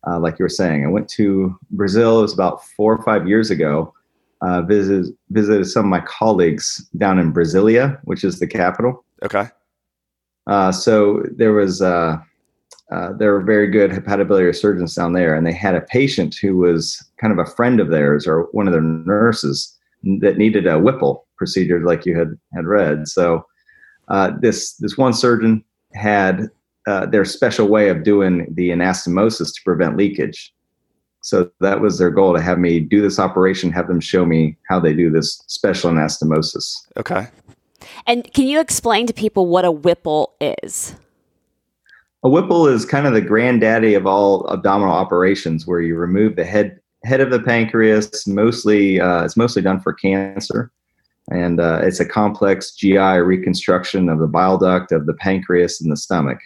Uh, 0.06 0.18
like 0.18 0.38
you 0.38 0.44
were 0.44 0.48
saying, 0.48 0.86
I 0.86 0.88
went 0.88 1.08
to 1.10 1.58
Brazil. 1.72 2.20
It 2.20 2.22
was 2.22 2.32
about 2.32 2.64
four 2.64 2.94
or 2.94 3.02
five 3.02 3.28
years 3.28 3.50
ago. 3.50 3.92
Uh, 4.40 4.62
visited 4.62 5.14
visited 5.28 5.66
some 5.66 5.84
of 5.84 5.90
my 5.90 6.00
colleagues 6.00 6.88
down 6.96 7.18
in 7.18 7.34
Brasilia, 7.34 7.98
which 8.04 8.24
is 8.24 8.38
the 8.38 8.46
capital. 8.46 9.04
Okay. 9.22 9.46
Uh, 10.46 10.72
so 10.72 11.22
there 11.36 11.52
was 11.52 11.82
uh, 11.82 12.16
uh, 12.90 13.12
there 13.12 13.32
were 13.32 13.42
very 13.42 13.66
good 13.66 13.90
hepatobiliary 13.90 14.56
surgeons 14.56 14.94
down 14.94 15.12
there, 15.12 15.34
and 15.34 15.46
they 15.46 15.52
had 15.52 15.74
a 15.74 15.82
patient 15.82 16.34
who 16.34 16.56
was 16.56 17.04
kind 17.20 17.32
of 17.32 17.38
a 17.38 17.50
friend 17.50 17.80
of 17.80 17.90
theirs 17.90 18.26
or 18.26 18.48
one 18.52 18.66
of 18.66 18.72
their 18.72 18.80
nurses 18.80 19.76
that 20.20 20.38
needed 20.38 20.66
a 20.66 20.78
Whipple 20.78 21.26
procedure, 21.36 21.80
like 21.80 22.06
you 22.06 22.18
had 22.18 22.38
had 22.54 22.66
read. 22.66 23.08
So 23.08 23.44
uh, 24.08 24.32
this 24.40 24.74
this 24.74 24.96
one 24.96 25.12
surgeon 25.12 25.64
had 25.94 26.48
uh, 26.86 27.06
their 27.06 27.24
special 27.24 27.68
way 27.68 27.88
of 27.88 28.02
doing 28.02 28.46
the 28.54 28.70
anastomosis 28.70 29.54
to 29.54 29.60
prevent 29.64 29.96
leakage. 29.96 30.52
So 31.22 31.50
that 31.60 31.80
was 31.80 31.98
their 31.98 32.10
goal 32.10 32.34
to 32.34 32.40
have 32.40 32.58
me 32.58 32.80
do 32.80 33.02
this 33.02 33.18
operation, 33.18 33.70
have 33.72 33.88
them 33.88 34.00
show 34.00 34.24
me 34.24 34.56
how 34.68 34.80
they 34.80 34.94
do 34.94 35.10
this 35.10 35.42
special 35.46 35.90
anastomosis. 35.90 36.74
Okay. 36.96 37.28
And 38.06 38.32
can 38.32 38.46
you 38.46 38.58
explain 38.60 39.06
to 39.06 39.12
people 39.12 39.46
what 39.46 39.64
a 39.64 39.70
Whipple 39.70 40.34
is? 40.40 40.94
A 42.22 42.28
Whipple 42.28 42.66
is 42.66 42.84
kind 42.84 43.06
of 43.06 43.12
the 43.12 43.20
granddaddy 43.20 43.94
of 43.94 44.06
all 44.06 44.50
abdominal 44.50 44.94
operations, 44.94 45.66
where 45.66 45.80
you 45.80 45.96
remove 45.96 46.36
the 46.36 46.44
head 46.44 46.79
head 47.04 47.20
of 47.20 47.30
the 47.30 47.40
pancreas. 47.40 48.26
Mostly, 48.26 49.00
uh, 49.00 49.24
it's 49.24 49.36
mostly 49.36 49.62
done 49.62 49.80
for 49.80 49.92
cancer, 49.92 50.70
and 51.30 51.60
uh, 51.60 51.80
it's 51.82 52.00
a 52.00 52.06
complex 52.06 52.72
GI 52.72 52.98
reconstruction 52.98 54.08
of 54.08 54.18
the 54.18 54.26
bile 54.26 54.58
duct 54.58 54.92
of 54.92 55.06
the 55.06 55.14
pancreas 55.14 55.80
and 55.80 55.90
the 55.90 55.96
stomach. 55.96 56.38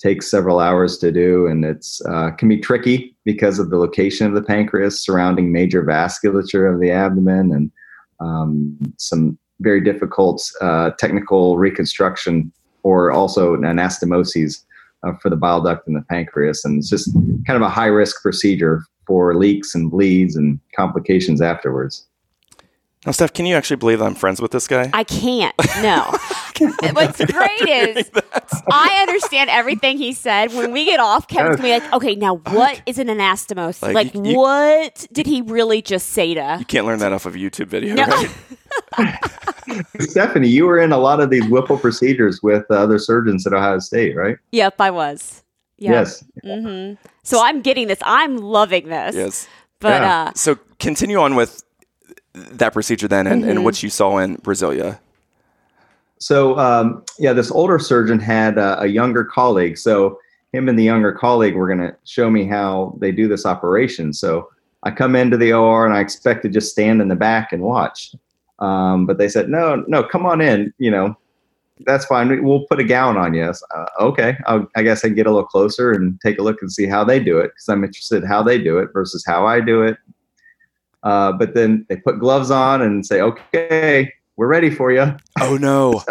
Takes 0.00 0.30
several 0.30 0.60
hours 0.60 0.98
to 0.98 1.10
do, 1.10 1.46
and 1.46 1.64
it's 1.64 2.00
uh, 2.06 2.30
can 2.32 2.48
be 2.48 2.58
tricky 2.58 3.16
because 3.24 3.58
of 3.58 3.70
the 3.70 3.78
location 3.78 4.26
of 4.26 4.34
the 4.34 4.42
pancreas 4.42 5.00
surrounding 5.00 5.50
major 5.50 5.82
vasculature 5.82 6.72
of 6.72 6.80
the 6.80 6.90
abdomen 6.90 7.52
and 7.52 7.70
um, 8.20 8.78
some 8.96 9.38
very 9.60 9.80
difficult 9.80 10.42
uh, 10.60 10.90
technical 10.98 11.58
reconstruction 11.58 12.52
or 12.84 13.10
also 13.10 13.56
anastomoses 13.56 14.64
uh, 15.02 15.12
for 15.20 15.30
the 15.30 15.36
bile 15.36 15.60
duct 15.60 15.86
and 15.86 15.96
the 15.96 16.04
pancreas. 16.08 16.64
And 16.64 16.78
it's 16.78 16.88
just 16.88 17.12
kind 17.46 17.56
of 17.56 17.62
a 17.62 17.68
high 17.68 17.86
risk 17.86 18.22
procedure 18.22 18.84
for 19.08 19.34
leaks 19.34 19.74
and 19.74 19.90
bleeds 19.90 20.36
and 20.36 20.60
complications 20.76 21.40
afterwards. 21.42 22.04
Now, 23.06 23.12
Steph, 23.12 23.32
can 23.32 23.46
you 23.46 23.54
actually 23.54 23.76
believe 23.76 24.00
that 24.00 24.04
I'm 24.04 24.14
friends 24.14 24.40
with 24.40 24.50
this 24.50 24.68
guy? 24.68 24.90
I 24.92 25.02
can't. 25.04 25.54
No. 25.80 26.02
What's 26.92 27.24
great 27.24 27.68
is 27.96 28.10
I 28.70 28.98
understand 29.00 29.48
everything 29.50 29.96
he 29.96 30.12
said. 30.12 30.52
When 30.52 30.72
we 30.72 30.84
get 30.84 30.98
off, 31.00 31.28
Kevin's 31.28 31.56
gonna 31.56 31.68
be 31.68 31.78
like, 31.78 31.92
"Okay, 31.92 32.16
now 32.16 32.34
what 32.36 32.82
is 32.86 32.98
an 32.98 33.06
anastomosis? 33.06 33.82
Like, 33.82 33.94
Like, 33.94 34.14
you- 34.14 34.24
you- 34.32 34.36
what 34.36 35.06
did 35.12 35.26
he 35.26 35.40
really 35.42 35.80
just 35.80 36.08
say 36.10 36.34
to?" 36.34 36.56
you 36.58 36.64
can't 36.64 36.84
learn 36.86 36.98
that 36.98 37.12
off 37.12 37.24
of 37.26 37.36
a 37.36 37.38
YouTube 37.38 37.68
video, 37.68 37.94
No. 37.94 38.04
right? 38.04 38.30
Stephanie, 40.00 40.48
you 40.48 40.66
were 40.66 40.78
in 40.80 40.90
a 40.92 40.98
lot 40.98 41.20
of 41.20 41.30
these 41.30 41.46
Whipple 41.48 41.78
procedures 41.78 42.42
with 42.42 42.64
uh, 42.70 42.74
other 42.74 42.98
surgeons 42.98 43.46
at 43.46 43.52
Ohio 43.52 43.78
State, 43.78 44.16
right? 44.16 44.36
Yep, 44.52 44.80
I 44.80 44.90
was. 44.90 45.44
Yep. 45.78 45.92
Yes. 45.92 46.24
hmm 46.42 46.94
So 47.28 47.42
I'm 47.42 47.60
getting 47.60 47.88
this. 47.88 47.98
I'm 48.02 48.38
loving 48.38 48.88
this. 48.88 49.14
yes. 49.14 49.46
But 49.80 50.02
Yeah. 50.02 50.24
uh, 50.28 50.32
So 50.34 50.58
continue 50.78 51.18
on 51.18 51.34
with 51.36 51.62
that 52.34 52.72
procedure 52.72 53.08
then 53.08 53.26
and, 53.26 53.44
and 53.44 53.64
what 53.64 53.82
you 53.82 53.90
saw 53.90 54.18
in 54.18 54.38
Brasilia. 54.38 54.98
So 56.18 56.58
um, 56.58 57.04
yeah, 57.18 57.32
this 57.32 57.50
older 57.50 57.78
surgeon 57.78 58.18
had 58.18 58.58
uh, 58.58 58.76
a 58.80 58.86
younger 58.86 59.24
colleague. 59.24 59.78
So 59.78 60.18
him 60.52 60.68
and 60.68 60.78
the 60.78 60.82
younger 60.84 61.12
colleague 61.12 61.54
were 61.54 61.66
going 61.66 61.80
to 61.80 61.94
show 62.04 62.30
me 62.30 62.44
how 62.46 62.96
they 63.00 63.12
do 63.12 63.28
this 63.28 63.44
operation. 63.46 64.12
So 64.12 64.48
I 64.82 64.90
come 64.90 65.14
into 65.14 65.36
the 65.36 65.52
OR 65.52 65.84
and 65.84 65.94
I 65.94 66.00
expect 66.00 66.42
to 66.42 66.48
just 66.48 66.72
stand 66.72 67.00
in 67.02 67.08
the 67.08 67.16
back 67.16 67.52
and 67.52 67.62
watch. 67.62 68.14
Um, 68.58 69.06
but 69.06 69.18
they 69.18 69.28
said, 69.28 69.48
no, 69.48 69.84
no, 69.86 70.02
come 70.02 70.26
on 70.26 70.40
in. 70.40 70.72
You 70.78 70.90
know, 70.90 71.16
that's 71.86 72.04
fine. 72.06 72.42
We'll 72.42 72.66
put 72.66 72.80
a 72.80 72.84
gown 72.84 73.16
on 73.16 73.34
you. 73.34 73.52
Uh, 73.74 73.86
okay. 74.00 74.36
I'll, 74.46 74.66
I 74.76 74.82
guess 74.82 75.04
I 75.04 75.08
can 75.08 75.14
get 75.14 75.26
a 75.26 75.30
little 75.30 75.46
closer 75.46 75.92
and 75.92 76.20
take 76.20 76.38
a 76.38 76.42
look 76.42 76.60
and 76.60 76.72
see 76.72 76.86
how 76.86 77.04
they 77.04 77.20
do 77.20 77.38
it 77.38 77.48
because 77.48 77.68
I'm 77.68 77.84
interested 77.84 78.24
how 78.24 78.42
they 78.42 78.58
do 78.58 78.78
it 78.78 78.90
versus 78.92 79.24
how 79.26 79.46
I 79.46 79.60
do 79.60 79.82
it. 79.82 79.96
Uh, 81.02 81.32
but 81.32 81.54
then 81.54 81.86
they 81.88 81.96
put 81.96 82.18
gloves 82.18 82.50
on 82.50 82.82
and 82.82 83.06
say, 83.06 83.20
okay, 83.20 84.12
we're 84.36 84.48
ready 84.48 84.70
for 84.70 84.92
you. 84.92 85.14
Oh 85.40 85.56
no. 85.56 86.02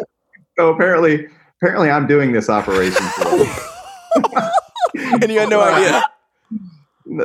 So 0.58 0.74
apparently, 0.74 1.28
apparently, 1.62 1.92
I'm 1.92 2.08
doing 2.08 2.32
this 2.32 2.50
operation. 2.50 3.06
And 4.96 5.32
you 5.32 5.40
had 5.40 5.50
no 5.50 5.62
idea. 5.62 6.04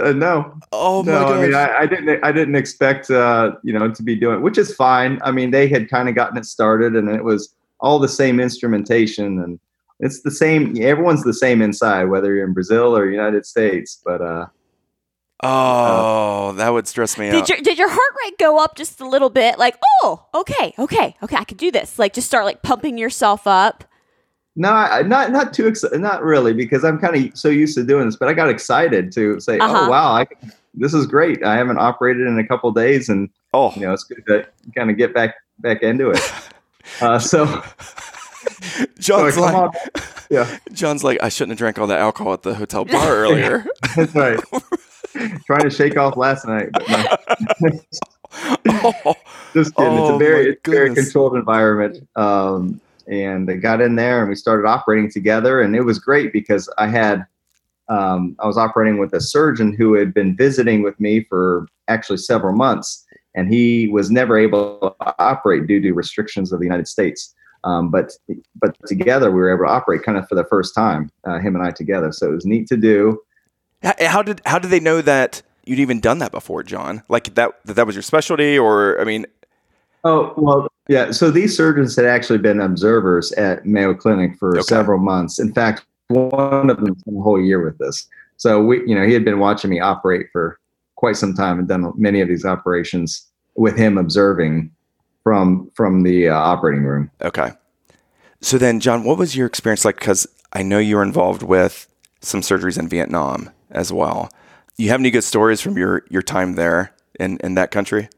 Uh, 0.00 0.12
no, 0.12 0.54
Oh 0.72 1.02
my 1.02 1.12
no. 1.12 1.26
I 1.26 1.42
mean. 1.42 1.54
I, 1.54 1.76
I 1.78 1.86
didn't. 1.86 2.24
I 2.24 2.32
didn't 2.32 2.54
expect, 2.54 3.10
uh, 3.10 3.52
you 3.62 3.72
know, 3.72 3.90
to 3.90 4.02
be 4.02 4.14
doing, 4.14 4.42
which 4.42 4.58
is 4.58 4.74
fine. 4.74 5.20
I 5.24 5.32
mean, 5.32 5.50
they 5.50 5.66
had 5.68 5.88
kind 5.88 6.08
of 6.08 6.14
gotten 6.14 6.36
it 6.36 6.44
started, 6.44 6.94
and 6.94 7.08
it 7.08 7.24
was 7.24 7.54
all 7.82 7.98
the 7.98 8.08
same 8.08 8.40
instrumentation, 8.40 9.38
and 9.42 9.60
it's 10.00 10.22
the 10.22 10.30
same. 10.30 10.74
Everyone's 10.80 11.22
the 11.24 11.34
same 11.34 11.60
inside, 11.60 12.04
whether 12.04 12.34
you're 12.34 12.46
in 12.46 12.54
Brazil 12.54 12.96
or 12.96 13.10
United 13.10 13.44
States. 13.44 14.00
But 14.04 14.22
uh, 14.22 14.46
oh, 15.42 16.52
that 16.56 16.70
would 16.70 16.86
stress 16.86 17.18
me 17.18 17.28
out. 17.28 17.32
did 17.32 17.48
your 17.48 17.58
did 17.58 17.78
your 17.78 17.88
heart 17.90 18.14
rate 18.24 18.38
go 18.38 18.58
up 18.62 18.76
just 18.76 19.00
a 19.00 19.08
little 19.08 19.30
bit? 19.30 19.58
Like, 19.58 19.76
oh, 20.02 20.26
okay, 20.34 20.74
okay, 20.78 21.16
okay, 21.22 21.36
I 21.36 21.44
can 21.44 21.56
do 21.56 21.70
this. 21.70 21.98
Like, 21.98 22.14
just 22.14 22.26
start 22.26 22.44
like 22.44 22.62
pumping 22.62 22.98
yourself 22.98 23.46
up. 23.46 23.84
no, 24.56 24.70
I, 24.70 25.02
not 25.02 25.32
not 25.32 25.52
too 25.52 25.66
excited. 25.66 26.00
Not 26.00 26.22
really, 26.22 26.52
because 26.52 26.84
I'm 26.84 26.98
kind 26.98 27.16
of 27.16 27.36
so 27.36 27.48
used 27.48 27.76
to 27.76 27.84
doing 27.84 28.06
this. 28.06 28.16
But 28.16 28.28
I 28.28 28.34
got 28.34 28.48
excited 28.48 29.12
to 29.12 29.40
say, 29.40 29.58
Uh-huh. 29.58 29.86
oh 29.86 29.90
wow, 29.90 30.12
I, 30.12 30.26
this 30.74 30.94
is 30.94 31.06
great. 31.06 31.44
I 31.44 31.56
haven't 31.56 31.78
operated 31.78 32.26
in 32.26 32.38
a 32.38 32.46
couple 32.46 32.70
days, 32.72 33.08
and 33.08 33.28
oh, 33.52 33.72
you 33.74 33.82
know, 33.82 33.92
it's 33.92 34.04
good 34.04 34.24
to 34.26 34.46
kind 34.76 34.90
of 34.90 34.96
get 34.96 35.12
back 35.14 35.34
back 35.58 35.82
into 35.82 36.10
it. 36.10 36.20
Uh, 37.00 37.18
so, 37.18 37.46
John's 38.98 39.36
like, 39.38 39.72
yeah, 40.30 40.58
John's 40.72 41.04
like, 41.04 41.22
I 41.22 41.28
shouldn't 41.28 41.52
have 41.52 41.58
drank 41.58 41.78
all 41.78 41.86
that 41.88 42.00
alcohol 42.00 42.32
at 42.32 42.42
the 42.42 42.54
hotel 42.54 42.84
bar 42.84 43.14
earlier. 43.16 43.64
that's 43.96 44.14
right. 44.14 44.38
Trying 45.46 45.62
to 45.62 45.70
shake 45.70 45.96
off 45.96 46.16
last 46.16 46.46
night, 46.46 46.70
but 46.72 46.88
no, 46.88 47.80
oh, 49.04 49.14
just 49.52 49.74
kidding. 49.76 49.92
it's 49.92 50.10
Oh, 50.10 50.16
a 50.16 50.18
very, 50.18 50.50
it's 50.52 50.68
very 50.68 50.94
controlled 50.94 51.36
environment. 51.36 52.06
Um, 52.16 52.80
and 53.08 53.50
I 53.50 53.56
got 53.56 53.80
in 53.80 53.96
there 53.96 54.20
and 54.20 54.28
we 54.28 54.34
started 54.36 54.66
operating 54.66 55.10
together, 55.10 55.60
and 55.60 55.76
it 55.76 55.82
was 55.82 55.98
great 55.98 56.32
because 56.32 56.72
I 56.78 56.86
had 56.86 57.26
um, 57.88 58.36
I 58.38 58.46
was 58.46 58.56
operating 58.56 58.98
with 58.98 59.12
a 59.12 59.20
surgeon 59.20 59.72
who 59.74 59.94
had 59.94 60.14
been 60.14 60.34
visiting 60.36 60.82
with 60.82 60.98
me 60.98 61.24
for 61.24 61.66
actually 61.88 62.18
several 62.18 62.54
months, 62.54 63.04
and 63.34 63.52
he 63.52 63.88
was 63.88 64.10
never 64.10 64.38
able 64.38 64.78
to 64.98 65.14
operate 65.18 65.66
due 65.66 65.80
to 65.80 65.92
restrictions 65.92 66.52
of 66.52 66.60
the 66.60 66.66
United 66.66 66.88
States. 66.88 67.34
Um, 67.64 67.90
but 67.90 68.12
but 68.56 68.76
together 68.86 69.30
we 69.30 69.40
were 69.40 69.54
able 69.54 69.66
to 69.66 69.70
operate 69.70 70.02
kind 70.02 70.18
of 70.18 70.28
for 70.28 70.34
the 70.34 70.44
first 70.44 70.74
time, 70.74 71.10
uh, 71.24 71.38
him 71.38 71.54
and 71.54 71.64
I 71.64 71.70
together. 71.70 72.12
So 72.12 72.28
it 72.28 72.34
was 72.34 72.44
neat 72.46 72.66
to 72.68 72.76
do. 72.76 73.20
How 73.82 74.22
did 74.22 74.40
how 74.46 74.58
did 74.58 74.70
they 74.70 74.80
know 74.80 75.00
that 75.02 75.42
you'd 75.64 75.78
even 75.78 76.00
done 76.00 76.18
that 76.18 76.32
before, 76.32 76.62
John? 76.62 77.02
Like 77.08 77.34
that 77.34 77.52
that, 77.64 77.76
that 77.76 77.86
was 77.86 77.94
your 77.94 78.02
specialty, 78.02 78.58
or 78.58 79.00
I 79.00 79.04
mean, 79.04 79.26
Oh 80.04 80.34
well, 80.36 80.68
yeah. 80.88 81.12
So 81.12 81.30
these 81.30 81.56
surgeons 81.56 81.94
had 81.94 82.04
actually 82.04 82.38
been 82.38 82.60
observers 82.60 83.32
at 83.32 83.64
Mayo 83.64 83.94
Clinic 83.94 84.36
for 84.38 84.50
Okay. 84.58 84.62
several 84.62 84.98
months. 84.98 85.38
In 85.38 85.52
fact, 85.52 85.84
one 86.08 86.70
of 86.70 86.78
them 86.78 86.98
spent 86.98 87.16
a 87.16 87.20
whole 87.20 87.40
year 87.40 87.64
with 87.64 87.80
us. 87.80 88.06
So 88.36 88.60
we, 88.62 88.80
you 88.88 88.94
know, 88.94 89.06
he 89.06 89.12
had 89.12 89.24
been 89.24 89.38
watching 89.38 89.70
me 89.70 89.78
operate 89.78 90.26
for 90.32 90.58
quite 91.02 91.16
some 91.16 91.34
time 91.34 91.58
and 91.58 91.66
done 91.66 91.92
many 91.96 92.20
of 92.20 92.28
these 92.28 92.44
operations 92.44 93.28
with 93.56 93.76
him 93.76 93.98
observing 93.98 94.70
from 95.24 95.68
from 95.74 96.04
the 96.04 96.28
uh, 96.28 96.34
operating 96.34 96.84
room. 96.84 97.10
Okay. 97.22 97.50
So 98.40 98.56
then, 98.56 98.78
John, 98.78 99.02
what 99.02 99.18
was 99.18 99.34
your 99.34 99.48
experience 99.48 99.84
like? 99.84 99.98
Because 99.98 100.28
I 100.52 100.62
know 100.62 100.78
you 100.78 100.94
were 100.94 101.02
involved 101.02 101.42
with 101.42 101.88
some 102.20 102.40
surgeries 102.40 102.78
in 102.78 102.86
Vietnam 102.86 103.50
as 103.72 103.92
well. 103.92 104.30
You 104.76 104.90
have 104.90 105.00
any 105.00 105.10
good 105.10 105.24
stories 105.24 105.60
from 105.60 105.76
your 105.76 106.04
your 106.08 106.22
time 106.22 106.54
there 106.54 106.94
in 107.18 107.36
in 107.38 107.56
that 107.56 107.72
country? 107.72 108.08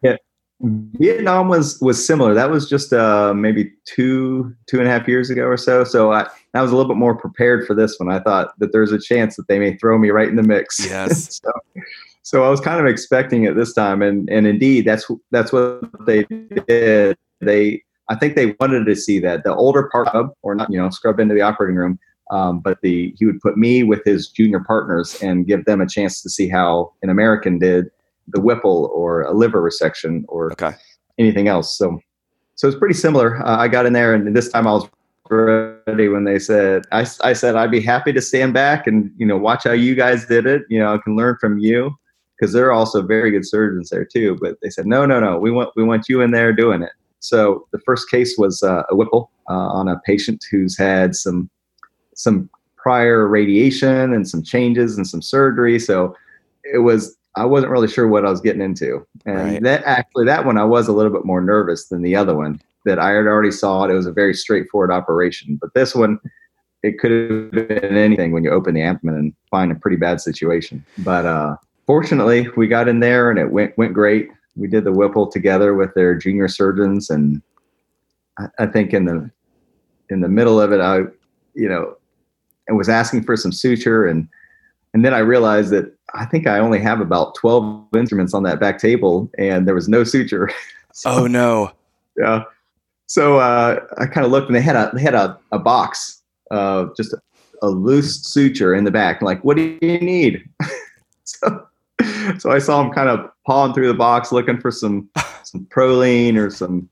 Yeah, 0.00 0.14
Vietnam 0.60 1.48
was 1.48 1.80
was 1.80 2.06
similar. 2.06 2.34
That 2.34 2.52
was 2.52 2.68
just 2.68 2.92
uh, 2.92 3.34
maybe 3.34 3.72
two 3.84 4.54
two 4.68 4.78
and 4.78 4.86
a 4.86 4.92
half 4.92 5.08
years 5.08 5.28
ago 5.28 5.42
or 5.42 5.56
so. 5.56 5.82
So 5.82 6.12
I, 6.12 6.28
I 6.54 6.62
was 6.62 6.70
a 6.70 6.76
little 6.76 6.88
bit 6.88 6.98
more 6.98 7.16
prepared 7.16 7.66
for 7.66 7.74
this 7.74 7.98
one. 7.98 8.08
I 8.08 8.20
thought 8.20 8.56
that 8.60 8.70
there's 8.72 8.92
a 8.92 9.00
chance 9.00 9.34
that 9.34 9.48
they 9.48 9.58
may 9.58 9.76
throw 9.76 9.98
me 9.98 10.10
right 10.10 10.28
in 10.28 10.36
the 10.36 10.44
mix. 10.44 10.86
Yes. 10.86 11.40
so, 11.44 11.50
so 12.22 12.44
I 12.44 12.48
was 12.48 12.60
kind 12.60 12.80
of 12.80 12.86
expecting 12.86 13.44
it 13.44 13.56
this 13.56 13.74
time, 13.74 14.00
and 14.00 14.28
and 14.30 14.46
indeed 14.46 14.84
that's 14.84 15.10
that's 15.30 15.52
what 15.52 15.82
they 16.06 16.24
did. 16.68 17.16
They 17.40 17.82
I 18.08 18.14
think 18.14 18.36
they 18.36 18.54
wanted 18.60 18.84
to 18.86 18.94
see 18.94 19.18
that 19.20 19.44
the 19.44 19.54
older 19.54 19.88
part 19.90 20.08
of 20.08 20.30
or 20.42 20.54
not 20.54 20.70
you 20.70 20.78
know 20.78 20.88
scrub 20.90 21.18
into 21.18 21.34
the 21.34 21.42
operating 21.42 21.76
room. 21.76 21.98
Um, 22.30 22.60
but 22.60 22.80
the 22.82 23.12
he 23.18 23.26
would 23.26 23.40
put 23.40 23.58
me 23.58 23.82
with 23.82 24.02
his 24.04 24.28
junior 24.28 24.60
partners 24.60 25.20
and 25.20 25.46
give 25.46 25.64
them 25.64 25.80
a 25.80 25.86
chance 25.86 26.22
to 26.22 26.30
see 26.30 26.48
how 26.48 26.92
an 27.02 27.10
American 27.10 27.58
did 27.58 27.90
the 28.28 28.40
Whipple 28.40 28.90
or 28.94 29.22
a 29.22 29.32
liver 29.32 29.60
resection 29.60 30.22
or 30.28 30.52
Okay. 30.52 30.72
anything 31.18 31.48
else. 31.48 31.76
So, 31.76 32.00
so 32.54 32.68
it's 32.68 32.78
pretty 32.78 32.94
similar. 32.94 33.44
Uh, 33.44 33.56
I 33.58 33.68
got 33.68 33.84
in 33.84 33.92
there, 33.92 34.14
and 34.14 34.34
this 34.34 34.48
time 34.48 34.66
I 34.66 34.72
was 34.72 34.88
ready 35.28 36.08
when 36.08 36.24
they 36.24 36.38
said, 36.38 36.84
I, 36.92 37.04
I 37.22 37.32
said 37.32 37.56
I'd 37.56 37.70
be 37.70 37.80
happy 37.80 38.12
to 38.12 38.20
stand 38.20 38.54
back 38.54 38.86
and 38.86 39.10
you 39.16 39.26
know 39.26 39.36
watch 39.36 39.64
how 39.64 39.72
you 39.72 39.94
guys 39.96 40.24
did 40.24 40.46
it. 40.46 40.62
You 40.70 40.78
know, 40.78 40.94
I 40.94 40.98
can 40.98 41.16
learn 41.16 41.36
from 41.40 41.58
you 41.58 41.92
because 42.42 42.52
they're 42.52 42.72
also 42.72 43.02
very 43.02 43.30
good 43.30 43.46
surgeons 43.46 43.90
there 43.90 44.04
too. 44.04 44.36
But 44.40 44.56
they 44.60 44.68
said, 44.68 44.84
no, 44.84 45.06
no, 45.06 45.20
no, 45.20 45.38
we 45.38 45.52
want 45.52 45.70
we 45.76 45.84
want 45.84 46.08
you 46.08 46.20
in 46.22 46.32
there 46.32 46.52
doing 46.52 46.82
it. 46.82 46.90
So 47.20 47.68
the 47.70 47.78
first 47.78 48.10
case 48.10 48.36
was 48.36 48.64
uh, 48.64 48.82
a 48.90 48.96
Whipple 48.96 49.30
uh, 49.48 49.54
on 49.54 49.86
a 49.86 50.00
patient 50.00 50.44
who's 50.50 50.76
had 50.76 51.14
some 51.14 51.48
some 52.16 52.50
prior 52.76 53.28
radiation 53.28 54.12
and 54.12 54.28
some 54.28 54.42
changes 54.42 54.96
and 54.96 55.06
some 55.06 55.22
surgery. 55.22 55.78
So 55.78 56.16
it 56.64 56.78
was 56.78 57.16
I 57.36 57.44
wasn't 57.44 57.70
really 57.70 57.86
sure 57.86 58.08
what 58.08 58.26
I 58.26 58.30
was 58.30 58.40
getting 58.40 58.60
into. 58.60 59.06
And 59.24 59.38
Right. 59.38 59.62
that 59.62 59.84
actually 59.84 60.24
that 60.24 60.44
one 60.44 60.58
I 60.58 60.64
was 60.64 60.88
a 60.88 60.92
little 60.92 61.12
bit 61.12 61.24
more 61.24 61.40
nervous 61.40 61.86
than 61.86 62.02
the 62.02 62.16
other 62.16 62.34
one 62.34 62.60
that 62.86 62.98
I 62.98 63.10
had 63.10 63.26
already 63.28 63.52
saw 63.52 63.84
it. 63.84 63.92
It 63.92 63.94
was 63.94 64.06
a 64.06 64.12
very 64.12 64.34
straightforward 64.34 64.90
operation. 64.90 65.58
But 65.60 65.74
this 65.74 65.94
one 65.94 66.18
it 66.82 66.98
could 66.98 67.12
have 67.12 67.68
been 67.68 67.96
anything 67.96 68.32
when 68.32 68.42
you 68.42 68.50
open 68.50 68.74
the 68.74 68.82
abdomen 68.82 69.14
and 69.14 69.32
find 69.48 69.70
a 69.70 69.76
pretty 69.76 69.96
bad 69.96 70.20
situation. 70.20 70.84
But 70.98 71.24
uh 71.24 71.54
fortunately 71.92 72.48
we 72.56 72.66
got 72.66 72.88
in 72.88 73.00
there 73.00 73.28
and 73.28 73.38
it 73.38 73.50
went 73.50 73.76
went 73.76 73.92
great. 73.92 74.30
We 74.56 74.66
did 74.66 74.84
the 74.84 74.92
Whipple 74.92 75.26
together 75.26 75.74
with 75.74 75.92
their 75.92 76.14
junior 76.14 76.48
surgeons 76.48 77.10
and 77.10 77.42
I, 78.38 78.46
I 78.60 78.66
think 78.66 78.94
in 78.94 79.04
the 79.04 79.30
in 80.08 80.22
the 80.22 80.28
middle 80.28 80.58
of 80.58 80.72
it 80.72 80.80
I 80.80 81.00
you 81.52 81.68
know 81.68 81.94
and 82.66 82.78
was 82.78 82.88
asking 82.88 83.24
for 83.24 83.36
some 83.36 83.52
suture 83.52 84.06
and 84.06 84.26
and 84.94 85.04
then 85.04 85.12
I 85.12 85.18
realized 85.18 85.70
that 85.72 85.94
I 86.14 86.24
think 86.24 86.46
I 86.46 86.60
only 86.60 86.78
have 86.80 87.02
about 87.02 87.34
12 87.34 87.88
instruments 87.94 88.32
on 88.32 88.42
that 88.44 88.58
back 88.58 88.78
table 88.78 89.30
and 89.36 89.68
there 89.68 89.74
was 89.74 89.88
no 89.88 90.02
suture. 90.02 90.50
So, 90.94 91.10
Oh 91.10 91.26
no. 91.26 91.72
yeah. 92.18 92.42
So 93.06 93.38
uh, 93.38 93.80
I 93.96 94.04
kind 94.04 94.26
of 94.26 94.30
looked 94.30 94.48
and 94.48 94.54
they 94.56 94.60
had 94.60 94.76
a 94.76 94.90
they 94.94 95.00
had 95.00 95.14
a, 95.14 95.38
a 95.50 95.58
box 95.58 96.22
uh, 96.50 96.86
just 96.98 97.14
a, 97.14 97.20
a 97.62 97.68
loose 97.68 98.22
suture 98.22 98.74
in 98.74 98.84
the 98.84 98.90
back. 98.90 99.22
like, 99.22 99.42
what 99.42 99.56
do 99.56 99.78
you 99.80 99.98
need? 100.00 100.44
so 101.24 101.66
so 102.38 102.50
I 102.50 102.58
saw 102.58 102.82
him 102.82 102.92
kind 102.92 103.08
of 103.08 103.30
pawing 103.46 103.72
through 103.74 103.88
the 103.88 103.94
box 103.94 104.32
looking 104.32 104.60
for 104.60 104.70
some 104.70 105.08
some 105.44 105.66
Prolene 105.66 106.36
or 106.36 106.50
some 106.50 106.88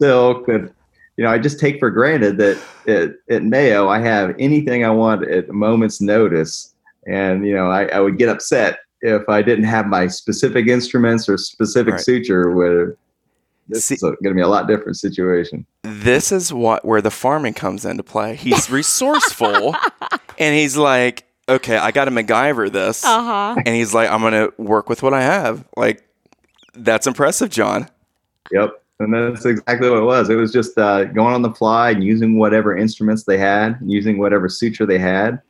silk 0.00 0.48
and 0.48 0.70
you 1.16 1.24
know, 1.24 1.30
I 1.30 1.38
just 1.38 1.60
take 1.60 1.78
for 1.78 1.90
granted 1.90 2.38
that 2.38 2.58
at, 2.88 3.10
at 3.34 3.42
Mayo 3.42 3.88
I 3.88 3.98
have 4.00 4.34
anything 4.38 4.84
I 4.86 4.90
want 4.90 5.28
at 5.28 5.50
a 5.50 5.52
moment's 5.52 6.00
notice. 6.00 6.74
And, 7.06 7.46
you 7.46 7.54
know, 7.54 7.70
I, 7.70 7.84
I 7.86 8.00
would 8.00 8.16
get 8.16 8.30
upset 8.30 8.78
if 9.02 9.28
I 9.28 9.42
didn't 9.42 9.64
have 9.64 9.86
my 9.86 10.06
specific 10.06 10.66
instruments 10.66 11.28
or 11.28 11.36
specific 11.36 11.94
Right. 11.94 12.00
suture 12.00 12.52
where 12.52 12.96
this 13.68 13.84
See- 13.84 13.96
is 13.96 14.00
going 14.00 14.16
to 14.22 14.34
be 14.34 14.40
a 14.40 14.48
lot 14.48 14.66
different 14.66 14.96
situation. 14.96 15.66
This 15.82 16.32
is 16.32 16.52
what 16.54 16.84
where 16.86 17.02
the 17.02 17.10
farming 17.10 17.54
comes 17.54 17.84
into 17.84 18.02
play. 18.02 18.34
He's 18.36 18.70
resourceful, 18.70 19.76
and 20.38 20.54
he's 20.56 20.76
like, 20.76 21.24
okay, 21.50 21.76
I 21.76 21.90
got 21.90 22.06
to 22.06 22.10
MacGyver 22.10 22.70
this, 22.72 23.04
Uh 23.04 23.22
huh. 23.22 23.54
and 23.64 23.74
he's 23.74 23.92
like, 23.94 24.10
I'm 24.10 24.22
gonna 24.22 24.48
work 24.58 24.88
with 24.88 25.02
what 25.02 25.12
I 25.14 25.22
have. 25.22 25.64
Like, 25.76 26.02
that's 26.74 27.06
impressive, 27.06 27.50
John. 27.50 27.88
Yep. 28.52 28.82
And 29.00 29.14
that's 29.14 29.46
exactly 29.46 29.88
what 29.88 29.98
it 29.98 30.04
was. 30.04 30.28
It 30.28 30.34
was 30.34 30.52
just 30.52 30.76
uh, 30.76 31.04
going 31.04 31.34
on 31.34 31.40
the 31.42 31.52
fly 31.54 31.90
and 31.90 32.04
using 32.04 32.38
whatever 32.38 32.76
instruments 32.76 33.24
they 33.24 33.38
had, 33.38 33.78
using 33.82 34.18
whatever 34.18 34.46
suture 34.48 34.84
they 34.84 34.98
had. 34.98 35.40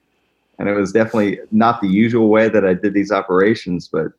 And 0.60 0.68
it 0.68 0.74
was 0.74 0.92
definitely 0.92 1.40
not 1.50 1.80
the 1.80 1.88
usual 1.88 2.28
way 2.28 2.48
that 2.48 2.64
I 2.64 2.74
did 2.74 2.94
these 2.94 3.10
operations, 3.10 3.88
but 3.88 4.12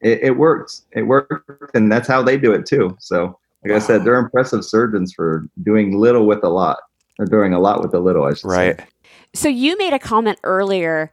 it, 0.00 0.20
it 0.24 0.30
worked. 0.38 0.80
It 0.92 1.02
worked. 1.02 1.74
And 1.76 1.92
that's 1.92 2.08
how 2.08 2.20
they 2.22 2.36
do 2.36 2.52
it 2.52 2.66
too. 2.66 2.96
So, 2.98 3.38
like 3.64 3.74
I 3.74 3.78
said, 3.78 4.04
they're 4.04 4.16
impressive 4.18 4.64
surgeons 4.64 5.12
for 5.12 5.46
doing 5.62 5.96
little 5.98 6.26
with 6.26 6.42
a 6.42 6.48
lot, 6.48 6.78
or 7.20 7.26
doing 7.26 7.52
a 7.54 7.60
lot 7.60 7.80
with 7.80 7.94
a 7.94 8.00
little, 8.00 8.24
I 8.24 8.34
should 8.34 8.48
Right. 8.50 8.78
say. 8.80 8.86
So 9.34 9.48
you 9.48 9.76
made 9.76 9.92
a 9.92 9.98
comment 9.98 10.38
earlier, 10.44 11.10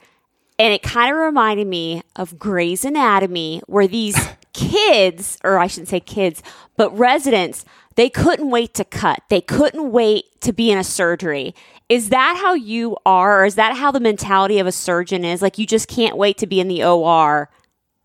and 0.60 0.72
it 0.72 0.84
kind 0.84 1.12
of 1.12 1.18
reminded 1.18 1.66
me 1.66 2.04
of 2.16 2.38
Grey's 2.38 2.86
Anatomy, 2.86 3.64
where 3.66 3.88
these 3.88 4.16
kids, 4.54 5.40
or 5.44 5.58
I 5.58 5.66
shouldn't 5.68 5.90
say 5.90 6.00
kids, 6.00 6.44
but 6.78 6.96
residents, 6.98 7.66
they 7.96 8.10
couldn't 8.10 8.50
wait 8.50 8.74
to 8.76 8.86
cut. 8.86 9.22
They 9.30 9.42
couldn't 9.42 9.92
wait 9.92 10.26
to 10.42 10.54
be 10.54 10.72
in 10.72 10.78
a 10.78 10.84
surgery. 10.84 11.56
Is 11.90 12.10
that 12.10 12.38
how 12.42 12.54
you 12.54 12.96
are, 13.06 13.42
or 13.42 13.46
is 13.46 13.56
that 13.56 13.76
how 13.76 13.92
the 13.92 14.00
mentality 14.00 14.60
of 14.60 14.68
a 14.68 14.72
surgeon 14.72 15.26
is? 15.26 15.42
Like 15.42 15.58
you 15.58 15.66
just 15.66 15.88
can't 15.88 16.16
wait 16.16 16.38
to 16.38 16.48
be 16.48 16.60
in 16.60 16.68
the 16.68 16.84
OR 16.84 17.50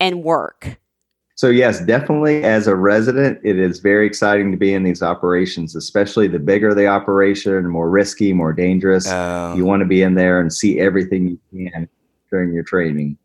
and 0.01 0.25
work. 0.25 0.79
So 1.37 1.51
yes, 1.51 1.85
definitely 1.85 2.43
as 2.45 2.67
a 2.67 2.75
resident, 2.75 3.39
it 3.45 3.59
is 3.59 3.81
very 3.81 4.07
exciting 4.07 4.51
to 4.53 4.57
be 4.57 4.73
in 4.73 4.85
these 4.85 5.03
operations, 5.03 5.77
especially 5.77 6.29
the 6.29 6.39
bigger 6.39 6.75
the 6.75 6.87
operation, 6.87 7.69
more 7.69 7.91
risky, 7.91 8.33
more 8.33 8.55
dangerous. 8.55 9.07
Oh. 9.07 9.55
you 9.55 9.67
want 9.67 9.81
to 9.81 9.87
be 9.87 10.01
in 10.01 10.15
there 10.15 10.41
and 10.41 10.51
see 10.51 10.81
everything 10.81 11.29
you 11.29 11.39
can 11.53 11.89
during 12.31 12.55
your 12.55 12.65
training. 12.65 13.19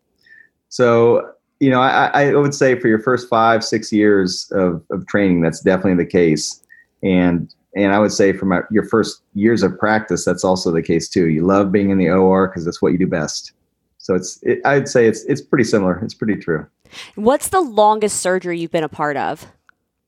So, 0.67 1.31
you 1.61 1.69
know, 1.69 1.79
I, 1.79 2.07
I 2.07 2.35
would 2.35 2.53
say 2.53 2.77
for 2.77 2.89
your 2.89 2.99
first 2.99 3.29
five, 3.29 3.63
six 3.63 3.93
years 3.93 4.51
of, 4.51 4.83
of 4.89 5.07
training, 5.07 5.39
that's 5.39 5.61
definitely 5.61 6.03
the 6.03 6.09
case. 6.09 6.61
And 7.03 7.53
and 7.77 7.93
I 7.93 7.99
would 7.99 8.11
say 8.11 8.33
for 8.33 8.45
my, 8.45 8.59
your 8.69 8.83
first 8.83 9.21
years 9.35 9.63
of 9.63 9.79
practice, 9.79 10.25
that's 10.25 10.43
also 10.43 10.71
the 10.71 10.83
case 10.83 11.07
too. 11.07 11.29
You 11.29 11.45
love 11.45 11.71
being 11.71 11.89
in 11.89 11.97
the 11.97 12.09
OR 12.09 12.49
because 12.49 12.65
that's 12.65 12.81
what 12.81 12.91
you 12.91 12.97
do 12.97 13.07
best. 13.07 13.53
So 13.99 14.15
it's, 14.15 14.37
it, 14.43 14.59
I'd 14.65 14.89
say 14.89 15.07
it's 15.07 15.23
it's 15.23 15.39
pretty 15.39 15.63
similar. 15.63 15.97
It's 16.03 16.13
pretty 16.13 16.35
true. 16.35 16.67
What's 17.15 17.49
the 17.49 17.61
longest 17.61 18.19
surgery 18.21 18.59
you've 18.59 18.71
been 18.71 18.83
a 18.83 18.89
part 18.89 19.17
of? 19.17 19.45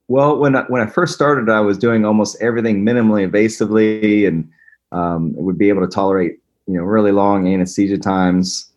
Well, 0.08 0.38
when 0.38 0.56
I, 0.56 0.64
when 0.64 0.82
I 0.82 0.88
first 0.90 1.14
started, 1.14 1.50
I 1.50 1.62
was 1.62 1.78
doing 1.78 2.06
almost 2.06 2.42
everything 2.42 2.86
minimally 2.86 3.28
invasively, 3.30 4.28
and 4.28 4.50
um, 4.92 5.34
would 5.36 5.58
be 5.58 5.70
able 5.70 5.82
to 5.82 5.88
tolerate 5.88 6.40
you 6.68 6.76
know 6.76 6.84
really 6.84 7.12
long 7.12 7.52
anesthesia 7.52 7.98
times. 7.98 8.70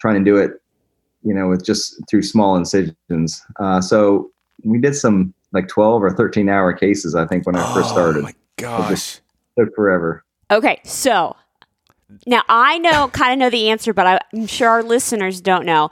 Trying 0.00 0.24
to 0.24 0.24
do 0.24 0.36
it, 0.36 0.60
you 1.22 1.32
know, 1.32 1.48
with 1.48 1.64
just 1.64 2.02
through 2.10 2.22
small 2.22 2.56
incisions. 2.56 3.40
Uh, 3.60 3.80
so 3.80 4.32
we 4.64 4.78
did 4.78 4.96
some 4.96 5.32
like 5.52 5.68
twelve 5.68 6.02
or 6.02 6.10
thirteen 6.10 6.48
hour 6.48 6.72
cases. 6.72 7.14
I 7.14 7.26
think 7.26 7.46
when 7.46 7.54
I 7.54 7.62
first 7.72 7.90
Oh 7.90 7.92
started, 7.92 8.22
my 8.24 8.34
gosh. 8.56 9.20
took 9.56 9.74
forever. 9.76 10.24
Okay, 10.50 10.80
so 10.84 11.36
now 12.26 12.42
I 12.48 12.78
know 12.78 13.08
kind 13.08 13.32
of 13.32 13.38
know 13.38 13.50
the 13.50 13.70
answer, 13.70 13.94
but 13.94 14.26
I'm 14.34 14.46
sure 14.46 14.68
our 14.68 14.82
listeners 14.82 15.40
don't 15.40 15.64
know. 15.64 15.90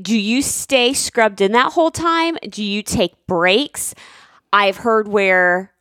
Do 0.00 0.18
you 0.18 0.42
stay 0.42 0.92
scrubbed 0.92 1.40
in 1.40 1.52
that 1.52 1.72
whole 1.72 1.90
time? 1.90 2.36
Do 2.48 2.62
you 2.62 2.82
take 2.82 3.14
breaks? 3.26 3.94
I've 4.52 4.78
heard 4.78 5.08
where 5.08 5.72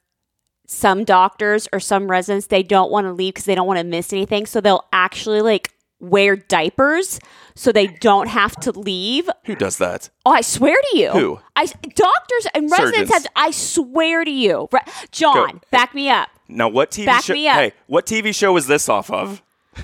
some 0.68 1.04
doctors 1.04 1.68
or 1.74 1.80
some 1.80 2.10
residents 2.10 2.48
they 2.48 2.64
don't 2.64 2.90
want 2.92 3.06
to 3.08 3.14
leave 3.14 3.34
because 3.34 3.46
they 3.46 3.56
don't 3.56 3.68
want 3.68 3.78
to 3.80 3.84
miss 3.84 4.12
anything, 4.14 4.46
so 4.46 4.62
they'll 4.62 4.86
actually 4.94 5.42
like 5.42 5.72
wear 6.00 6.36
diapers 6.36 7.20
so 7.56 7.72
they 7.72 7.88
don't 7.88 8.28
have 8.28 8.56
to 8.62 8.72
leave. 8.72 9.30
Who 9.46 9.56
does 9.56 9.78
that? 9.78 10.10
Oh, 10.26 10.32
I 10.32 10.42
swear 10.42 10.76
to 10.92 10.98
you. 10.98 11.10
Who? 11.12 11.40
I 11.56 11.66
doctors 11.66 12.48
and 12.54 12.70
residents 12.72 13.10
Surgeons. 13.10 13.12
have. 13.12 13.28
I 13.36 13.52
swear 13.52 14.24
to 14.26 14.32
you, 14.32 14.68
Re- 14.72 14.80
John, 15.12 15.52
Go. 15.54 15.60
back 15.72 15.94
me 15.94 16.10
up. 16.10 16.30
Now, 16.48 16.70
what 16.70 16.92
TV 16.92 17.06
Back 17.06 17.24
show? 17.24 17.34
me 17.34 17.48
up. 17.48 17.56
Hey, 17.58 17.74
what 17.88 18.06
TV 18.06 18.34
show 18.34 18.54
was 18.54 18.68
this 18.68 18.88
off 18.88 19.10
of? 19.12 19.42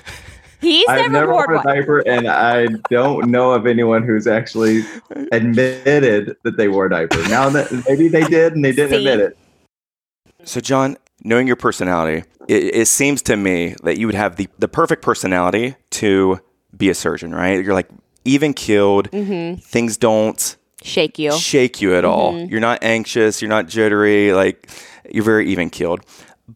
He's 0.62 0.88
I've 0.88 1.10
never, 1.10 1.12
never 1.12 1.32
worn 1.32 1.46
worn 1.50 1.58
a 1.58 1.62
one. 1.62 1.76
diaper, 1.76 1.98
and 2.08 2.28
I 2.28 2.66
don't 2.88 3.30
know 3.30 3.52
of 3.52 3.66
anyone 3.66 4.04
who's 4.04 4.26
actually 4.26 4.82
admitted 5.32 6.36
that 6.44 6.56
they 6.56 6.68
wore 6.68 6.86
a 6.86 6.90
diaper. 6.90 7.20
Now 7.28 7.50
that 7.50 7.70
maybe 7.88 8.08
they 8.08 8.22
did 8.22 8.54
and 8.54 8.64
they 8.64 8.72
didn't 8.72 8.90
See? 8.90 8.96
admit 9.08 9.20
it. 9.20 9.36
So, 10.44 10.60
John, 10.60 10.96
knowing 11.24 11.46
your 11.46 11.56
personality, 11.56 12.24
it, 12.48 12.74
it 12.74 12.88
seems 12.88 13.22
to 13.22 13.36
me 13.36 13.74
that 13.82 13.98
you 13.98 14.06
would 14.06 14.14
have 14.14 14.36
the, 14.36 14.48
the 14.58 14.68
perfect 14.68 15.02
personality 15.02 15.74
to 15.90 16.40
be 16.76 16.88
a 16.88 16.94
surgeon, 16.94 17.34
right? 17.34 17.62
You're 17.62 17.74
like 17.74 17.88
even 18.24 18.54
keeled. 18.54 19.10
Mm-hmm. 19.10 19.60
Things 19.60 19.96
don't 19.96 20.56
Shake 20.82 21.18
you. 21.18 21.32
shake 21.32 21.80
you 21.80 21.94
at 21.94 22.04
all. 22.04 22.38
You're 22.38 22.60
not 22.60 22.82
anxious. 22.82 23.42
You're 23.42 23.48
not 23.48 23.68
jittery. 23.68 24.32
Like 24.32 24.68
you're 25.10 25.24
very 25.24 25.48
even 25.50 25.70
keeled. 25.70 26.00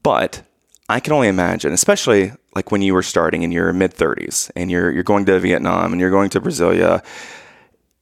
But 0.02 0.42
I 0.88 1.00
can 1.00 1.12
only 1.12 1.28
imagine, 1.28 1.72
especially 1.72 2.32
like 2.56 2.72
when 2.72 2.80
you 2.80 2.94
were 2.94 3.02
starting 3.02 3.42
in 3.42 3.52
your 3.52 3.70
mid 3.74 3.94
30s 3.94 4.50
and 4.56 4.70
you're 4.70 4.90
you're 4.90 5.04
going 5.04 5.26
to 5.26 5.38
Vietnam 5.38 5.92
and 5.92 6.00
you're 6.00 6.10
going 6.10 6.30
to 6.30 6.40
Brasilia. 6.40 7.04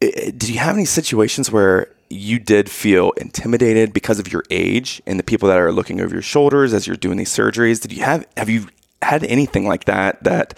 Did 0.00 0.48
you 0.48 0.58
have 0.58 0.76
any 0.76 0.84
situations 0.84 1.50
where 1.50 1.88
you 2.08 2.38
did 2.38 2.70
feel 2.70 3.10
intimidated 3.12 3.92
because 3.92 4.20
of 4.20 4.32
your 4.32 4.44
age 4.50 5.02
and 5.06 5.18
the 5.18 5.24
people 5.24 5.48
that 5.48 5.58
are 5.58 5.72
looking 5.72 6.00
over 6.00 6.14
your 6.14 6.22
shoulders 6.22 6.72
as 6.72 6.86
you're 6.86 6.96
doing 6.96 7.18
these 7.18 7.34
surgeries? 7.34 7.82
Did 7.82 7.92
you 7.92 8.04
have 8.04 8.26
have 8.36 8.48
you 8.48 8.68
had 9.02 9.24
anything 9.24 9.66
like 9.66 9.86
that 9.86 10.22
that 10.22 10.56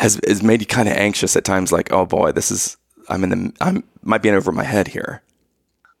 has 0.00 0.20
has 0.26 0.42
made 0.42 0.60
you 0.60 0.66
kind 0.66 0.88
of 0.88 0.96
anxious 0.96 1.36
at 1.36 1.44
times? 1.44 1.70
Like, 1.70 1.92
oh 1.92 2.04
boy, 2.04 2.32
this 2.32 2.50
is 2.50 2.76
I'm 3.08 3.22
in 3.22 3.30
the 3.30 3.52
I'm 3.60 3.84
might 4.02 4.22
be 4.22 4.28
in 4.28 4.34
over 4.34 4.50
my 4.50 4.64
head 4.64 4.88
here. 4.88 5.22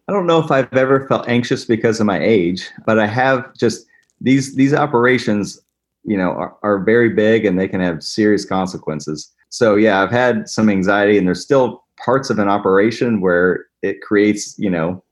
I 0.08 0.12
don't 0.12 0.26
know 0.26 0.40
if 0.40 0.50
I've 0.50 0.72
ever 0.74 1.06
felt 1.06 1.28
anxious 1.28 1.64
because 1.64 2.00
of 2.00 2.06
my 2.06 2.18
age, 2.18 2.68
but 2.84 2.98
I 2.98 3.06
have 3.06 3.54
just 3.54 3.86
these 4.20 4.56
these 4.56 4.74
operations, 4.74 5.60
you 6.04 6.16
know, 6.16 6.30
are, 6.30 6.56
are 6.62 6.78
very 6.84 7.08
big 7.08 7.44
and 7.44 7.58
they 7.58 7.68
can 7.68 7.80
have 7.80 8.02
serious 8.02 8.44
consequences. 8.44 9.32
So 9.48 9.76
yeah, 9.76 10.02
I've 10.02 10.10
had 10.10 10.48
some 10.48 10.68
anxiety, 10.68 11.16
and 11.16 11.26
there's 11.26 11.42
still 11.42 11.84
parts 12.04 12.30
of 12.30 12.38
an 12.38 12.48
operation 12.48 13.20
where 13.20 13.66
it 13.82 14.00
creates, 14.02 14.58
you 14.58 14.70
know, 14.70 15.02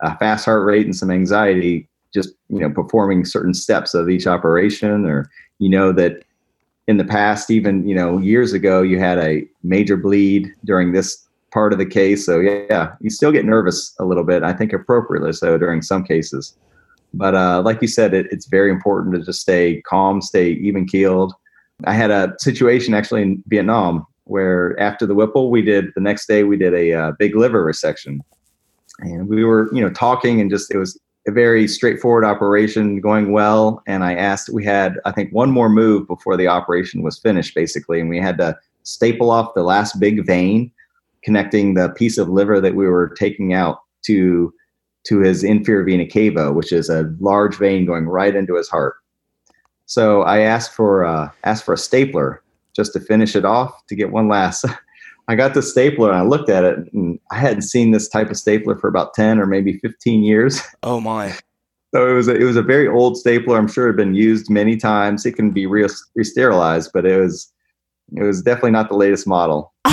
a 0.00 0.16
fast 0.18 0.44
heart 0.44 0.64
rate 0.64 0.84
and 0.84 0.96
some 0.96 1.10
anxiety 1.10 1.88
just 2.14 2.30
you 2.48 2.60
know 2.60 2.70
performing 2.70 3.24
certain 3.24 3.52
steps 3.52 3.92
of 3.92 4.08
each 4.08 4.26
operation, 4.26 5.04
or 5.04 5.28
you 5.58 5.68
know 5.68 5.92
that 5.92 6.22
in 6.86 6.96
the 6.96 7.04
past, 7.04 7.50
even 7.50 7.86
you 7.86 7.94
know 7.94 8.18
years 8.18 8.52
ago, 8.52 8.80
you 8.80 8.98
had 8.98 9.18
a 9.18 9.46
major 9.62 9.96
bleed 9.96 10.52
during 10.64 10.92
this 10.92 11.26
part 11.52 11.72
of 11.72 11.78
the 11.78 11.86
case. 11.86 12.24
So 12.24 12.40
yeah, 12.40 12.94
you 13.00 13.10
still 13.10 13.32
get 13.32 13.44
nervous 13.44 13.94
a 13.98 14.04
little 14.04 14.24
bit. 14.24 14.42
I 14.42 14.52
think 14.52 14.72
appropriately 14.72 15.32
so 15.32 15.58
during 15.58 15.82
some 15.82 16.04
cases. 16.04 16.56
But 17.16 17.34
uh, 17.34 17.62
like 17.64 17.80
you 17.80 17.88
said, 17.88 18.14
it, 18.14 18.26
it's 18.30 18.46
very 18.46 18.70
important 18.70 19.14
to 19.14 19.22
just 19.22 19.40
stay 19.40 19.82
calm, 19.82 20.20
stay 20.20 20.50
even 20.50 20.86
keeled. 20.86 21.32
I 21.84 21.94
had 21.94 22.10
a 22.10 22.34
situation 22.38 22.94
actually 22.94 23.22
in 23.22 23.42
Vietnam 23.48 24.06
where 24.24 24.78
after 24.80 25.06
the 25.06 25.14
Whipple, 25.14 25.50
we 25.50 25.62
did 25.62 25.86
the 25.94 26.00
next 26.00 26.26
day 26.26 26.44
we 26.44 26.56
did 26.56 26.74
a 26.74 26.92
uh, 26.92 27.12
big 27.18 27.36
liver 27.36 27.64
resection, 27.64 28.20
and 29.00 29.28
we 29.28 29.44
were 29.44 29.72
you 29.74 29.80
know 29.80 29.90
talking 29.90 30.40
and 30.40 30.50
just 30.50 30.72
it 30.72 30.78
was 30.78 30.98
a 31.26 31.32
very 31.32 31.66
straightforward 31.66 32.24
operation 32.24 33.00
going 33.00 33.32
well. 33.32 33.82
And 33.86 34.04
I 34.04 34.14
asked, 34.14 34.50
we 34.50 34.64
had 34.64 34.98
I 35.04 35.12
think 35.12 35.32
one 35.32 35.50
more 35.50 35.68
move 35.68 36.06
before 36.06 36.36
the 36.36 36.48
operation 36.48 37.02
was 37.02 37.18
finished 37.18 37.54
basically, 37.54 38.00
and 38.00 38.08
we 38.08 38.18
had 38.18 38.38
to 38.38 38.56
staple 38.82 39.30
off 39.30 39.54
the 39.54 39.62
last 39.62 39.98
big 39.98 40.26
vein 40.26 40.70
connecting 41.22 41.74
the 41.74 41.88
piece 41.90 42.18
of 42.18 42.28
liver 42.28 42.60
that 42.60 42.74
we 42.74 42.86
were 42.86 43.14
taking 43.18 43.54
out 43.54 43.78
to 44.04 44.52
to 45.04 45.20
his 45.20 45.44
inferior 45.44 45.84
vena 45.84 46.06
cava, 46.06 46.52
which 46.52 46.72
is 46.72 46.88
a 46.88 47.12
large 47.20 47.56
vein 47.56 47.86
going 47.86 48.06
right 48.06 48.34
into 48.34 48.56
his 48.56 48.68
heart. 48.68 48.96
So 49.86 50.22
I 50.22 50.40
asked 50.40 50.72
for 50.72 51.04
uh, 51.04 51.30
asked 51.44 51.64
for 51.64 51.74
a 51.74 51.78
stapler 51.78 52.42
just 52.74 52.92
to 52.94 53.00
finish 53.00 53.36
it 53.36 53.44
off 53.44 53.86
to 53.88 53.94
get 53.94 54.10
one 54.10 54.28
last. 54.28 54.64
I 55.28 55.36
got 55.36 55.54
the 55.54 55.62
stapler 55.62 56.10
and 56.10 56.18
I 56.18 56.22
looked 56.22 56.50
at 56.50 56.64
it 56.64 56.92
and 56.92 57.18
I 57.30 57.38
hadn't 57.38 57.62
seen 57.62 57.92
this 57.92 58.08
type 58.08 58.28
of 58.30 58.36
stapler 58.36 58.76
for 58.76 58.88
about 58.88 59.14
ten 59.14 59.38
or 59.38 59.46
maybe 59.46 59.78
fifteen 59.78 60.22
years. 60.22 60.60
Oh 60.82 61.00
my. 61.00 61.34
So 61.94 62.10
it 62.10 62.12
was 62.12 62.26
a, 62.26 62.34
it 62.34 62.42
was 62.42 62.56
a 62.56 62.62
very 62.62 62.88
old 62.88 63.16
stapler. 63.16 63.56
I'm 63.56 63.68
sure 63.68 63.86
it 63.86 63.90
had 63.90 63.96
been 63.96 64.14
used 64.14 64.50
many 64.50 64.76
times. 64.76 65.24
It 65.24 65.32
can 65.32 65.52
be 65.52 65.64
re- 65.64 65.88
re-sterilized, 66.16 66.90
but 66.92 67.06
it 67.06 67.20
was 67.20 67.52
it 68.16 68.22
was 68.22 68.42
definitely 68.42 68.72
not 68.72 68.88
the 68.88 68.96
latest 68.96 69.26
model 69.26 69.72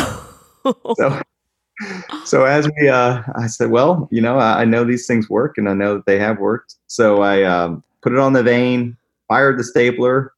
so 0.98 1.22
so 2.26 2.46
as 2.46 2.70
we 2.80 2.90
uh 2.90 3.22
i 3.36 3.48
said 3.48 3.72
well 3.72 4.08
you 4.12 4.22
know 4.22 4.38
I, 4.38 4.62
I 4.62 4.66
know 4.66 4.84
these 4.84 5.08
things 5.08 5.30
work 5.30 5.58
and 5.58 5.70
i 5.70 5.74
know 5.74 5.96
that 5.96 6.06
they 6.06 6.20
have 6.20 6.40
worked 6.40 6.76
so 6.88 7.22
i 7.22 7.44
um, 7.44 7.84
put 8.02 8.14
it 8.14 8.20
on 8.20 8.34
the 8.34 8.44
vein 8.44 8.98
fired 9.28 9.58
the 9.58 9.64
stapler 9.64 10.34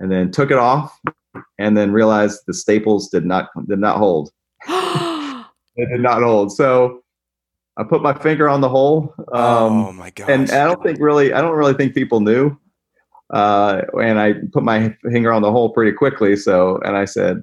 and 0.00 0.10
then 0.10 0.30
took 0.30 0.50
it 0.50 0.58
off 0.58 1.00
and 1.58 1.76
then 1.76 1.92
realized 1.92 2.42
the 2.46 2.54
staples 2.54 3.08
did 3.08 3.24
not 3.24 3.48
did 3.68 3.78
not 3.78 3.96
hold 3.96 4.30
they 4.68 5.86
did 5.86 6.00
not 6.00 6.22
hold 6.22 6.52
so 6.52 7.02
i 7.76 7.82
put 7.82 8.02
my 8.02 8.14
finger 8.14 8.48
on 8.48 8.60
the 8.60 8.68
hole 8.68 9.14
um, 9.32 9.86
oh 9.86 9.92
my 9.92 10.10
god! 10.10 10.30
and 10.30 10.50
I 10.50 10.64
don't 10.64 10.82
think 10.82 11.00
really, 11.00 11.32
I 11.32 11.40
don't 11.40 11.56
really 11.56 11.74
think 11.74 11.94
people 11.94 12.20
knew. 12.20 12.56
Uh, 13.30 13.82
and 14.00 14.20
I 14.20 14.34
put 14.52 14.62
my 14.62 14.94
finger 15.02 15.32
on 15.32 15.42
the 15.42 15.50
hole 15.50 15.72
pretty 15.72 15.92
quickly. 15.92 16.36
So, 16.36 16.78
and 16.84 16.96
I 16.96 17.04
said, 17.04 17.42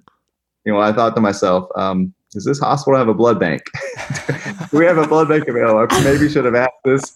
you 0.66 0.72
know, 0.72 0.80
I 0.80 0.94
thought 0.94 1.16
to 1.16 1.22
myself, 1.22 1.68
um, 1.76 2.14
does 2.32 2.46
this 2.46 2.60
hospital 2.60 2.98
have 2.98 3.08
a 3.08 3.14
blood 3.14 3.40
bank? 3.40 3.62
We 4.72 4.86
have 4.86 4.98
a 4.98 5.06
blood 5.06 5.28
bank 5.28 5.50
available? 5.50 5.86
I 5.90 6.04
maybe 6.04 6.30
should 6.30 6.46
have 6.46 6.56
asked 6.56 6.72
this 6.86 7.12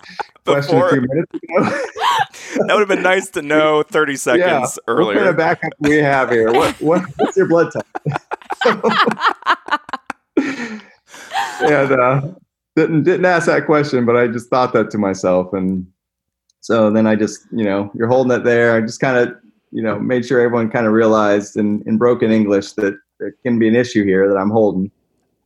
question 0.46 0.76
Before- 0.76 0.90
a 0.90 0.92
few 0.92 1.02
minutes 1.02 1.34
ago. 1.34 1.64
that 2.68 2.68
would 2.76 2.80
have 2.80 2.90
been 2.90 3.02
nice 3.02 3.30
to 3.30 3.42
know 3.42 3.82
30 3.84 4.18
seconds 4.18 4.42
yeah. 4.46 4.60
What 4.60 4.76
kind 4.86 5.18
earlier. 5.18 5.30
of 5.30 5.38
backup 5.38 5.72
do 5.82 5.90
we 5.90 5.98
have 5.98 6.30
here? 6.32 6.52
What, 6.52 6.76
what, 6.82 7.04
what's 7.18 7.38
your 7.38 7.48
blood 7.48 7.72
type? 7.72 7.86
and 11.62 11.92
uh, 11.92 12.22
didn't 12.76 13.04
didn't 13.04 13.26
ask 13.26 13.48
that 13.48 13.66
question, 13.66 14.06
but 14.06 14.18
I 14.18 14.28
just 14.28 14.50
thought 14.50 14.74
that 14.74 14.92
to 14.92 14.98
myself, 14.98 15.54
and 15.54 15.88
so 16.62 16.90
then 16.92 17.08
I 17.08 17.16
just 17.16 17.46
you 17.52 17.64
know 17.64 17.92
you're 17.96 18.08
holding 18.08 18.38
it 18.38 18.44
there. 18.44 18.76
I 18.76 18.82
just 18.82 19.00
kind 19.00 19.18
of 19.18 19.36
you 19.72 19.82
know 19.82 20.00
made 20.00 20.26
sure 20.26 20.42
everyone 20.42 20.70
kind 20.70 20.86
of 20.86 20.94
realized 20.94 21.58
in 21.58 21.84
in 21.86 21.98
broken 21.98 22.32
English 22.32 22.74
that 22.74 22.98
there 23.20 23.34
can 23.44 23.60
be 23.60 23.68
an 23.68 23.76
issue 23.76 24.04
here 24.04 24.28
that 24.28 24.38
I'm 24.38 24.50
holding, 24.50 24.92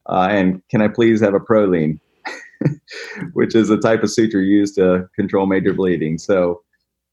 uh, 0.09 0.27
and 0.29 0.61
can 0.69 0.81
I 0.81 0.87
please 0.89 1.21
have 1.21 1.33
a 1.33 1.39
Prolene, 1.39 1.99
which 3.33 3.55
is 3.55 3.69
a 3.69 3.77
type 3.77 4.03
of 4.03 4.11
suture 4.11 4.41
used 4.41 4.75
to 4.75 5.07
control 5.15 5.45
major 5.45 5.73
bleeding. 5.73 6.17
So 6.17 6.61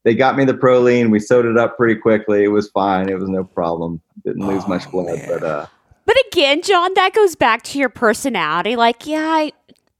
they 0.04 0.14
got 0.14 0.37
me 0.37 0.44
the 0.44 0.54
Prolene. 0.54 1.11
We 1.11 1.20
sewed 1.20 1.46
it 1.46 1.56
up 1.59 1.76
pretty 1.76 1.96
quickly. 2.00 2.44
It 2.44 2.48
was 2.48 2.68
fine. 2.70 3.09
It 3.09 3.18
was 3.18 3.28
no 3.28 3.44
problem. 3.44 4.00
Didn't 4.24 4.46
lose 4.46 4.64
Oh, 4.64 4.68
much 4.68 4.90
blood, 4.90 5.18
man. 5.18 5.28
but 5.28 5.42
uh, 5.42 5.66
But 6.04 6.16
again, 6.28 6.62
John, 6.62 6.92
that 6.94 7.12
goes 7.14 7.35
back 7.37 7.62
to 7.64 7.78
your 7.78 7.88
personality. 7.88 8.76
Like, 8.76 9.06
yeah, 9.06 9.26
I, 9.28 9.52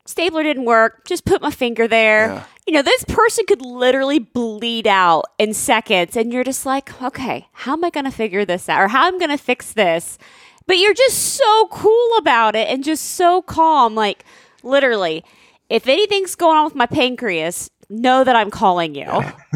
stapler 0.07 0.43
didn't 0.43 0.65
work. 0.65 1.05
Just 1.07 1.25
put 1.25 1.43
my 1.43 1.51
finger 1.51 1.87
there. 1.89 2.29
Yeah. 2.29 2.45
You 2.69 2.73
know, 2.75 2.83
this 2.83 3.05
person 3.05 3.45
could 3.47 3.63
literally 3.63 4.19
bleed 4.19 4.89
out 4.89 5.27
in 5.39 5.55
seconds, 5.55 6.17
and 6.17 6.33
you're 6.33 6.43
just 6.43 6.67
like, 6.67 7.01
okay, 7.01 7.47
how 7.53 7.75
am 7.75 7.85
I 7.85 7.91
going 7.91 8.07
to 8.07 8.11
figure 8.11 8.45
this 8.45 8.69
out, 8.69 8.81
or 8.81 8.89
how 8.89 9.07
am 9.07 9.15
I 9.17 9.19
going 9.19 9.31
to 9.37 9.43
fix 9.43 9.73
this? 9.73 10.19
But 10.67 10.79
you're 10.79 10.95
just 10.95 11.35
so 11.35 11.69
cool 11.71 12.17
about 12.19 12.57
it 12.57 12.69
and 12.69 12.83
just 12.83 13.05
so 13.13 13.43
calm. 13.43 13.95
Like, 13.95 14.25
literally, 14.63 15.25
if 15.69 15.89
anything's 15.89 16.35
going 16.35 16.57
on 16.57 16.65
with 16.65 16.75
my 16.75 16.87
pancreas, 16.87 17.71
know 17.89 18.25
that 18.25 18.35
I'm 18.37 18.51
calling 18.51 18.95
you. 18.95 19.07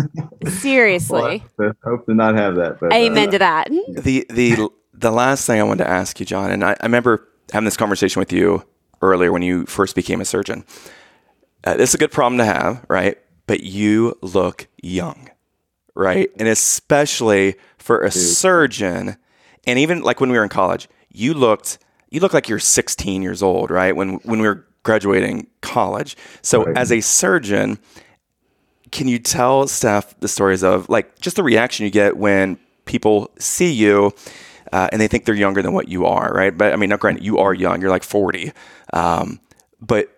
Seriously. 0.49 1.43
well, 1.59 1.73
I 1.85 1.89
hope 1.89 2.07
to 2.07 2.15
not 2.15 2.37
have 2.37 2.57
that. 2.57 2.81
But, 2.81 2.93
Amen 2.93 3.29
uh, 3.29 3.33
to 3.33 3.39
that. 3.39 3.69
the 3.89 4.27
the 4.31 4.69
the 4.95 5.11
last 5.11 5.47
thing 5.47 5.61
I 5.61 5.65
wanted 5.65 5.85
to 5.85 5.91
ask 5.91 6.21
you, 6.21 6.27
John, 6.27 6.51
and 6.51 6.65
I, 6.65 6.73
I 6.73 6.87
remember 6.87 7.29
having 7.53 7.65
this 7.65 7.77
conversation 7.77 8.21
with 8.21 8.33
you 8.33 8.65
earlier 9.03 9.33
when 9.33 9.43
you 9.43 9.67
first 9.67 9.95
became 9.95 10.21
a 10.21 10.25
surgeon. 10.25 10.65
Uh, 11.65 11.77
this 11.77 11.91
is 11.91 11.95
a 11.95 11.99
good 11.99 12.13
problem 12.13 12.39
to 12.39 12.45
have, 12.45 12.85
right? 12.89 13.19
But 13.47 13.63
you 13.63 14.17
look 14.23 14.69
young, 14.83 15.31
right? 15.95 16.31
And 16.39 16.49
especially 16.49 17.57
for 17.79 18.01
a 18.03 18.11
surgeon, 18.11 19.17
and 19.67 19.79
even 19.79 20.03
like 20.03 20.21
when 20.21 20.31
we 20.31 20.39
were 20.39 20.45
in 20.45 20.49
college, 20.49 20.89
you 21.11 21.35
looked 21.35 21.79
you 22.11 22.21
look 22.21 22.35
like 22.35 22.49
you're 22.49 22.59
16 22.59 23.23
years 23.23 23.43
old, 23.43 23.71
right? 23.71 23.95
When 23.95 24.15
when 24.25 24.41
we 24.41 24.49
were 24.49 24.67
graduating 24.83 25.47
college. 25.61 26.17
So 26.43 26.65
Right. 26.65 26.77
as 26.77 26.91
a 26.91 27.01
surgeon, 27.01 27.79
can 28.91 29.09
you 29.09 29.19
tell 29.19 29.67
Steph 29.69 30.19
the 30.21 30.29
stories 30.29 30.65
of 30.65 30.89
like 30.89 31.19
just 31.21 31.37
the 31.37 31.43
reaction 31.43 31.85
you 31.85 31.91
get 31.91 32.17
when 32.17 32.59
people 32.87 33.31
see 33.39 33.71
you 33.71 34.13
uh, 34.73 34.89
and 34.93 35.01
they 35.01 35.09
think 35.09 35.25
they're 35.25 35.35
younger 35.35 35.63
than 35.63 35.73
what 35.73 35.89
you 35.89 36.07
are, 36.07 36.33
right? 36.33 36.57
But 36.57 36.73
I 36.73 36.77
mean, 36.77 36.91
now 36.91 36.97
granted, 36.97 37.25
you 37.25 37.39
are 37.39 37.53
young; 37.55 37.81
you're 37.81 37.91
like 37.91 38.05
40, 38.05 38.53
um, 38.93 39.41
but 39.81 40.17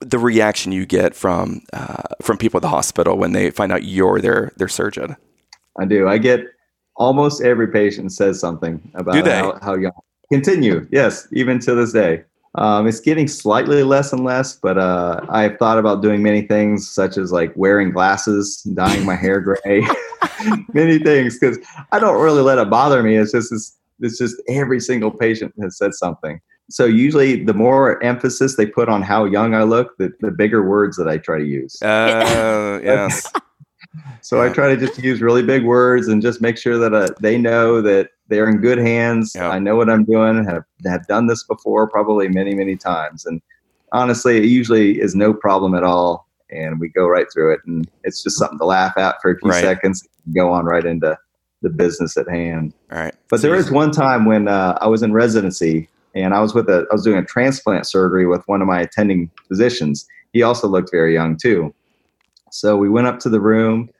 the 0.00 0.18
reaction 0.18 0.72
you 0.72 0.86
get 0.86 1.14
from 1.14 1.62
uh, 1.72 2.02
from 2.22 2.38
people 2.38 2.58
at 2.58 2.62
the 2.62 2.68
hospital 2.68 3.16
when 3.18 3.32
they 3.32 3.50
find 3.50 3.72
out 3.72 3.84
you're 3.84 4.20
their 4.20 4.52
their 4.56 4.68
surgeon. 4.68 5.16
I 5.78 5.84
do. 5.84 6.08
I 6.08 6.18
get 6.18 6.40
almost 6.96 7.42
every 7.42 7.68
patient 7.68 8.12
says 8.12 8.40
something 8.40 8.90
about 8.94 9.26
how, 9.26 9.58
how 9.62 9.74
young. 9.74 9.92
Continue, 10.30 10.86
yes, 10.90 11.26
even 11.32 11.58
to 11.60 11.74
this 11.74 11.92
day. 11.92 12.24
Um, 12.54 12.86
it's 12.86 13.00
getting 13.00 13.28
slightly 13.28 13.82
less 13.82 14.12
and 14.12 14.24
less, 14.24 14.56
but 14.56 14.78
uh, 14.78 15.20
I've 15.28 15.58
thought 15.58 15.78
about 15.78 16.02
doing 16.02 16.22
many 16.22 16.42
things, 16.42 16.88
such 16.88 17.16
as 17.16 17.30
like 17.30 17.52
wearing 17.56 17.90
glasses, 17.90 18.62
dyeing 18.74 19.04
my 19.04 19.14
hair 19.14 19.40
gray, 19.40 19.86
many 20.72 20.98
things, 20.98 21.38
because 21.38 21.58
I 21.92 21.98
don't 21.98 22.20
really 22.20 22.42
let 22.42 22.58
it 22.58 22.68
bother 22.70 23.02
me. 23.02 23.16
It's 23.16 23.32
just 23.32 23.52
it's, 23.52 23.76
it's 24.00 24.18
just 24.18 24.34
every 24.48 24.80
single 24.80 25.10
patient 25.10 25.54
has 25.60 25.76
said 25.78 25.94
something. 25.94 26.40
So 26.70 26.84
usually, 26.84 27.44
the 27.44 27.54
more 27.54 28.02
emphasis 28.02 28.56
they 28.56 28.66
put 28.66 28.88
on 28.88 29.02
how 29.02 29.24
young 29.24 29.54
I 29.54 29.62
look, 29.62 29.96
the, 29.98 30.12
the 30.20 30.30
bigger 30.30 30.62
words 30.62 30.96
that 30.98 31.08
I 31.08 31.16
try 31.16 31.38
to 31.38 31.46
use. 31.46 31.80
Uh, 31.80 32.80
yes. 32.84 33.30
So 34.20 34.42
I 34.42 34.48
try 34.50 34.68
to 34.68 34.76
just 34.76 35.02
use 35.02 35.20
really 35.20 35.42
big 35.42 35.64
words 35.64 36.08
and 36.08 36.20
just 36.20 36.40
make 36.40 36.58
sure 36.58 36.78
that 36.78 36.92
uh, 36.94 37.08
they 37.20 37.38
know 37.38 37.80
that 37.82 38.10
they're 38.28 38.48
in 38.48 38.58
good 38.58 38.78
hands. 38.78 39.32
Yeah. 39.34 39.48
I 39.48 39.58
know 39.58 39.76
what 39.76 39.88
I'm 39.88 40.04
doing. 40.04 40.44
Have 40.44 40.64
have 40.84 41.06
done 41.06 41.26
this 41.26 41.42
before, 41.44 41.88
probably 41.88 42.28
many 42.28 42.54
many 42.54 42.76
times. 42.76 43.24
And 43.24 43.40
honestly, 43.92 44.36
it 44.36 44.44
usually 44.44 45.00
is 45.00 45.14
no 45.14 45.32
problem 45.32 45.74
at 45.74 45.84
all. 45.84 46.28
And 46.50 46.80
we 46.80 46.88
go 46.88 47.06
right 47.06 47.26
through 47.32 47.54
it, 47.54 47.60
and 47.66 47.88
it's 48.04 48.22
just 48.22 48.38
something 48.38 48.58
to 48.58 48.64
laugh 48.64 48.96
at 48.96 49.16
for 49.20 49.30
a 49.32 49.38
few 49.38 49.50
Right. 49.50 49.60
seconds, 49.62 50.06
and 50.24 50.34
go 50.34 50.50
on 50.50 50.64
right 50.64 50.84
into 50.84 51.18
the 51.60 51.68
business 51.70 52.16
at 52.16 52.28
hand. 52.28 52.72
All 52.92 52.98
right. 52.98 53.14
But 53.28 53.42
there 53.42 53.50
was 53.52 53.70
one 53.70 53.90
time 53.90 54.24
when 54.24 54.48
uh, 54.48 54.78
I 54.80 54.86
was 54.86 55.02
in 55.02 55.12
residency 55.12 55.88
and 56.14 56.32
I 56.34 56.40
was 56.40 56.54
with 56.54 56.68
a 56.68 56.86
I 56.90 56.94
was 56.94 57.04
doing 57.04 57.18
a 57.18 57.24
transplant 57.24 57.86
surgery 57.86 58.26
with 58.26 58.42
one 58.46 58.62
of 58.62 58.68
my 58.68 58.80
attending 58.80 59.30
physicians. 59.48 60.06
He 60.32 60.42
also 60.42 60.68
looked 60.68 60.90
very 60.90 61.14
young 61.14 61.36
too. 61.36 61.74
So 62.50 62.76
we 62.76 62.88
went 62.88 63.06
up 63.06 63.18
to 63.20 63.28
the 63.28 63.40
room, 63.40 63.90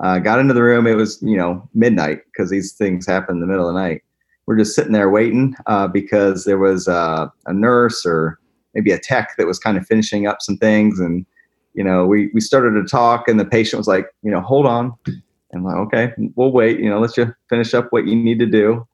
uh, 0.00 0.18
got 0.18 0.38
into 0.38 0.54
the 0.54 0.62
room. 0.62 0.86
It 0.86 0.96
was 0.96 1.20
you 1.22 1.36
know 1.36 1.68
midnight 1.74 2.20
because 2.26 2.50
these 2.50 2.72
things 2.72 3.06
happen 3.06 3.36
in 3.36 3.40
the 3.40 3.46
middle 3.46 3.68
of 3.68 3.74
the 3.74 3.80
night. 3.80 4.02
We're 4.46 4.58
just 4.58 4.74
sitting 4.74 4.92
there 4.92 5.10
waiting 5.10 5.56
uh, 5.66 5.88
because 5.88 6.44
there 6.44 6.58
was 6.58 6.86
uh, 6.86 7.28
a 7.46 7.52
nurse 7.52 8.06
or 8.06 8.38
maybe 8.74 8.92
a 8.92 8.98
tech 8.98 9.36
that 9.36 9.46
was 9.46 9.58
kind 9.58 9.76
of 9.76 9.86
finishing 9.86 10.26
up 10.26 10.40
some 10.40 10.56
things. 10.56 11.00
And 11.00 11.26
you 11.74 11.84
know 11.84 12.06
we 12.06 12.30
we 12.32 12.40
started 12.40 12.72
to 12.80 12.88
talk 12.88 13.28
and 13.28 13.40
the 13.40 13.44
patient 13.44 13.78
was 13.78 13.88
like 13.88 14.06
you 14.22 14.30
know 14.30 14.40
hold 14.40 14.66
on. 14.66 14.94
And 15.06 15.22
I'm 15.54 15.64
like 15.64 15.76
okay 15.76 16.12
we'll 16.36 16.52
wait. 16.52 16.78
You 16.80 16.90
know 16.90 17.00
let's 17.00 17.14
just 17.14 17.32
finish 17.48 17.74
up 17.74 17.92
what 17.92 18.06
you 18.06 18.14
need 18.14 18.38
to 18.38 18.46
do. 18.46 18.86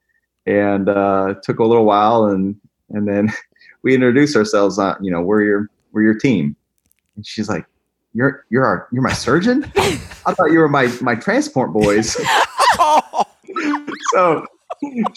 And 0.46 0.88
uh, 0.88 1.34
took 1.42 1.60
a 1.60 1.64
little 1.64 1.84
while 1.84 2.24
and 2.24 2.56
and 2.90 3.06
then 3.08 3.32
we 3.82 3.94
introduced 3.94 4.36
ourselves 4.36 4.78
on 4.78 5.02
you 5.02 5.10
know 5.10 5.20
we're 5.20 5.42
your 5.42 5.68
we're 5.92 6.02
your 6.02 6.18
team. 6.18 6.56
And 7.16 7.26
she's 7.26 7.48
like 7.48 7.66
you're 8.14 8.44
you're 8.50 8.64
our 8.64 8.88
you're 8.92 9.02
my 9.02 9.12
surgeon? 9.12 9.70
I 9.76 10.34
thought 10.34 10.50
you 10.50 10.58
were 10.58 10.68
my 10.68 10.92
my 11.00 11.14
transport 11.14 11.72
boys. 11.72 12.16
So 14.14 14.46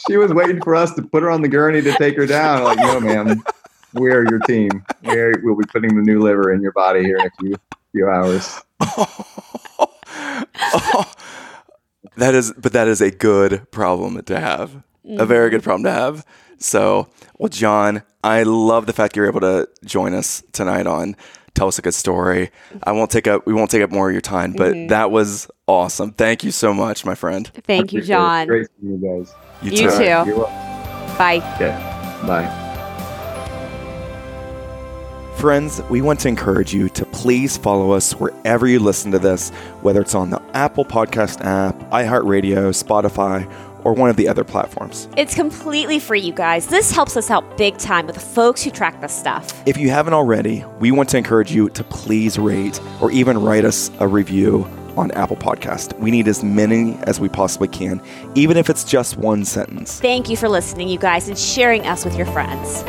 she 0.07 0.17
was 0.17 0.33
waiting 0.33 0.61
for 0.61 0.75
us 0.75 0.93
to 0.95 1.01
put 1.01 1.23
her 1.23 1.29
on 1.29 1.41
the 1.41 1.47
gurney 1.47 1.81
to 1.81 1.91
take 1.93 2.15
her 2.17 2.25
down. 2.25 2.63
Like 2.63 2.79
no 2.79 2.99
ma'am. 2.99 3.43
We're 3.93 4.29
your 4.29 4.39
team. 4.39 4.69
We're, 5.03 5.33
we'll 5.43 5.55
be 5.55 5.65
putting 5.65 5.95
the 5.95 6.01
new 6.01 6.21
liver 6.21 6.53
in 6.53 6.61
your 6.61 6.73
body 6.73 7.01
here 7.01 7.17
in 7.17 7.25
a 7.25 7.31
few 7.39 7.55
few 7.91 8.09
hours. 8.09 8.61
That 12.17 12.33
is, 12.33 12.53
but 12.57 12.73
that 12.73 12.87
is 12.87 13.01
a 13.01 13.11
good 13.11 13.69
problem 13.71 14.21
to 14.23 14.39
have. 14.39 14.73
A 14.73 15.07
mm-hmm. 15.07 15.27
very 15.27 15.49
good 15.49 15.63
problem 15.63 15.83
to 15.83 15.91
have. 15.91 16.25
So, 16.57 17.09
well, 17.37 17.49
John, 17.49 18.03
I 18.23 18.43
love 18.43 18.85
the 18.85 18.93
fact 18.93 19.15
you're 19.15 19.27
able 19.27 19.41
to 19.41 19.67
join 19.83 20.13
us 20.13 20.41
tonight 20.53 20.87
on 20.87 21.15
Tell 21.55 21.67
Us 21.67 21.79
a 21.79 21.81
Good 21.81 21.93
Story. 21.95 22.51
I 22.83 22.91
won't 22.91 23.09
take 23.09 23.27
up, 23.27 23.45
we 23.47 23.53
won't 23.53 23.71
take 23.71 23.81
up 23.81 23.91
more 23.91 24.09
of 24.09 24.13
your 24.13 24.21
time, 24.21 24.53
but 24.53 24.73
mm-hmm. 24.73 24.87
that 24.87 25.09
was 25.09 25.49
awesome. 25.67 26.11
Thank 26.11 26.43
you 26.43 26.51
so 26.51 26.73
much, 26.73 27.05
my 27.05 27.15
friend. 27.15 27.47
Thank 27.63 27.93
you, 27.93 27.99
Appreciate 27.99 28.15
it. 28.15 28.17
John. 28.17 28.47
great 28.47 28.67
seeing 28.79 29.01
you 29.01 29.17
guys 29.19 29.33
You 29.61 29.71
too. 29.71 29.89
too. 29.89 30.03
You're. 30.03 30.45
Bye. 31.17 31.37
okay 31.55 31.95
bye 32.27 32.61
Friends, 35.37 35.81
we 35.89 36.01
want 36.01 36.19
to 36.21 36.27
encourage 36.29 36.73
you 36.73 36.89
to 36.89 37.05
please 37.05 37.57
follow 37.57 37.91
us 37.91 38.13
wherever 38.13 38.67
you 38.67 38.79
listen 38.79 39.11
to 39.11 39.19
this, 39.19 39.49
whether 39.81 40.01
it's 40.01 40.15
on 40.15 40.29
the 40.29 40.41
Apple 40.53 40.85
Podcast 40.85 41.41
app, 41.45 41.77
iHeartRadio, 41.91 42.71
Spotify, 42.71 43.43
or 43.85 43.93
one 43.93 44.09
of 44.09 44.17
the 44.17 44.27
other 44.27 44.43
platforms. 44.43 45.07
It's 45.15 45.33
completely 45.33 45.99
free, 45.99 46.19
you 46.19 46.33
guys. 46.33 46.67
This 46.67 46.91
helps 46.91 47.15
us 47.15 47.31
out 47.31 47.57
big 47.57 47.77
time 47.77 48.07
with 48.07 48.15
the 48.15 48.21
folks 48.21 48.61
who 48.63 48.71
track 48.71 48.99
this 48.99 49.13
stuff. 49.13 49.53
If 49.65 49.77
you 49.77 49.89
haven't 49.89 50.13
already, 50.13 50.65
we 50.79 50.91
want 50.91 51.07
to 51.09 51.17
encourage 51.17 51.53
you 51.53 51.69
to 51.69 51.83
please 51.85 52.37
rate 52.37 52.81
or 52.99 53.11
even 53.11 53.37
write 53.37 53.63
us 53.63 53.89
a 53.99 54.07
review 54.07 54.67
on 54.97 55.11
Apple 55.11 55.35
Podcast. 55.37 55.97
We 55.99 56.11
need 56.11 56.27
as 56.27 56.43
many 56.43 56.97
as 57.03 57.19
we 57.19 57.29
possibly 57.29 57.67
can, 57.67 58.01
even 58.33 58.57
if 58.57 58.69
it's 58.69 58.83
just 58.83 59.17
one 59.17 59.45
sentence. 59.45 59.99
Thank 59.99 60.29
you 60.29 60.37
for 60.37 60.49
listening, 60.49 60.89
you 60.89 60.99
guys, 60.99 61.27
and 61.27 61.37
sharing 61.37 61.85
us 61.85 62.05
with 62.05 62.15
your 62.15 62.27
friends. 62.27 62.83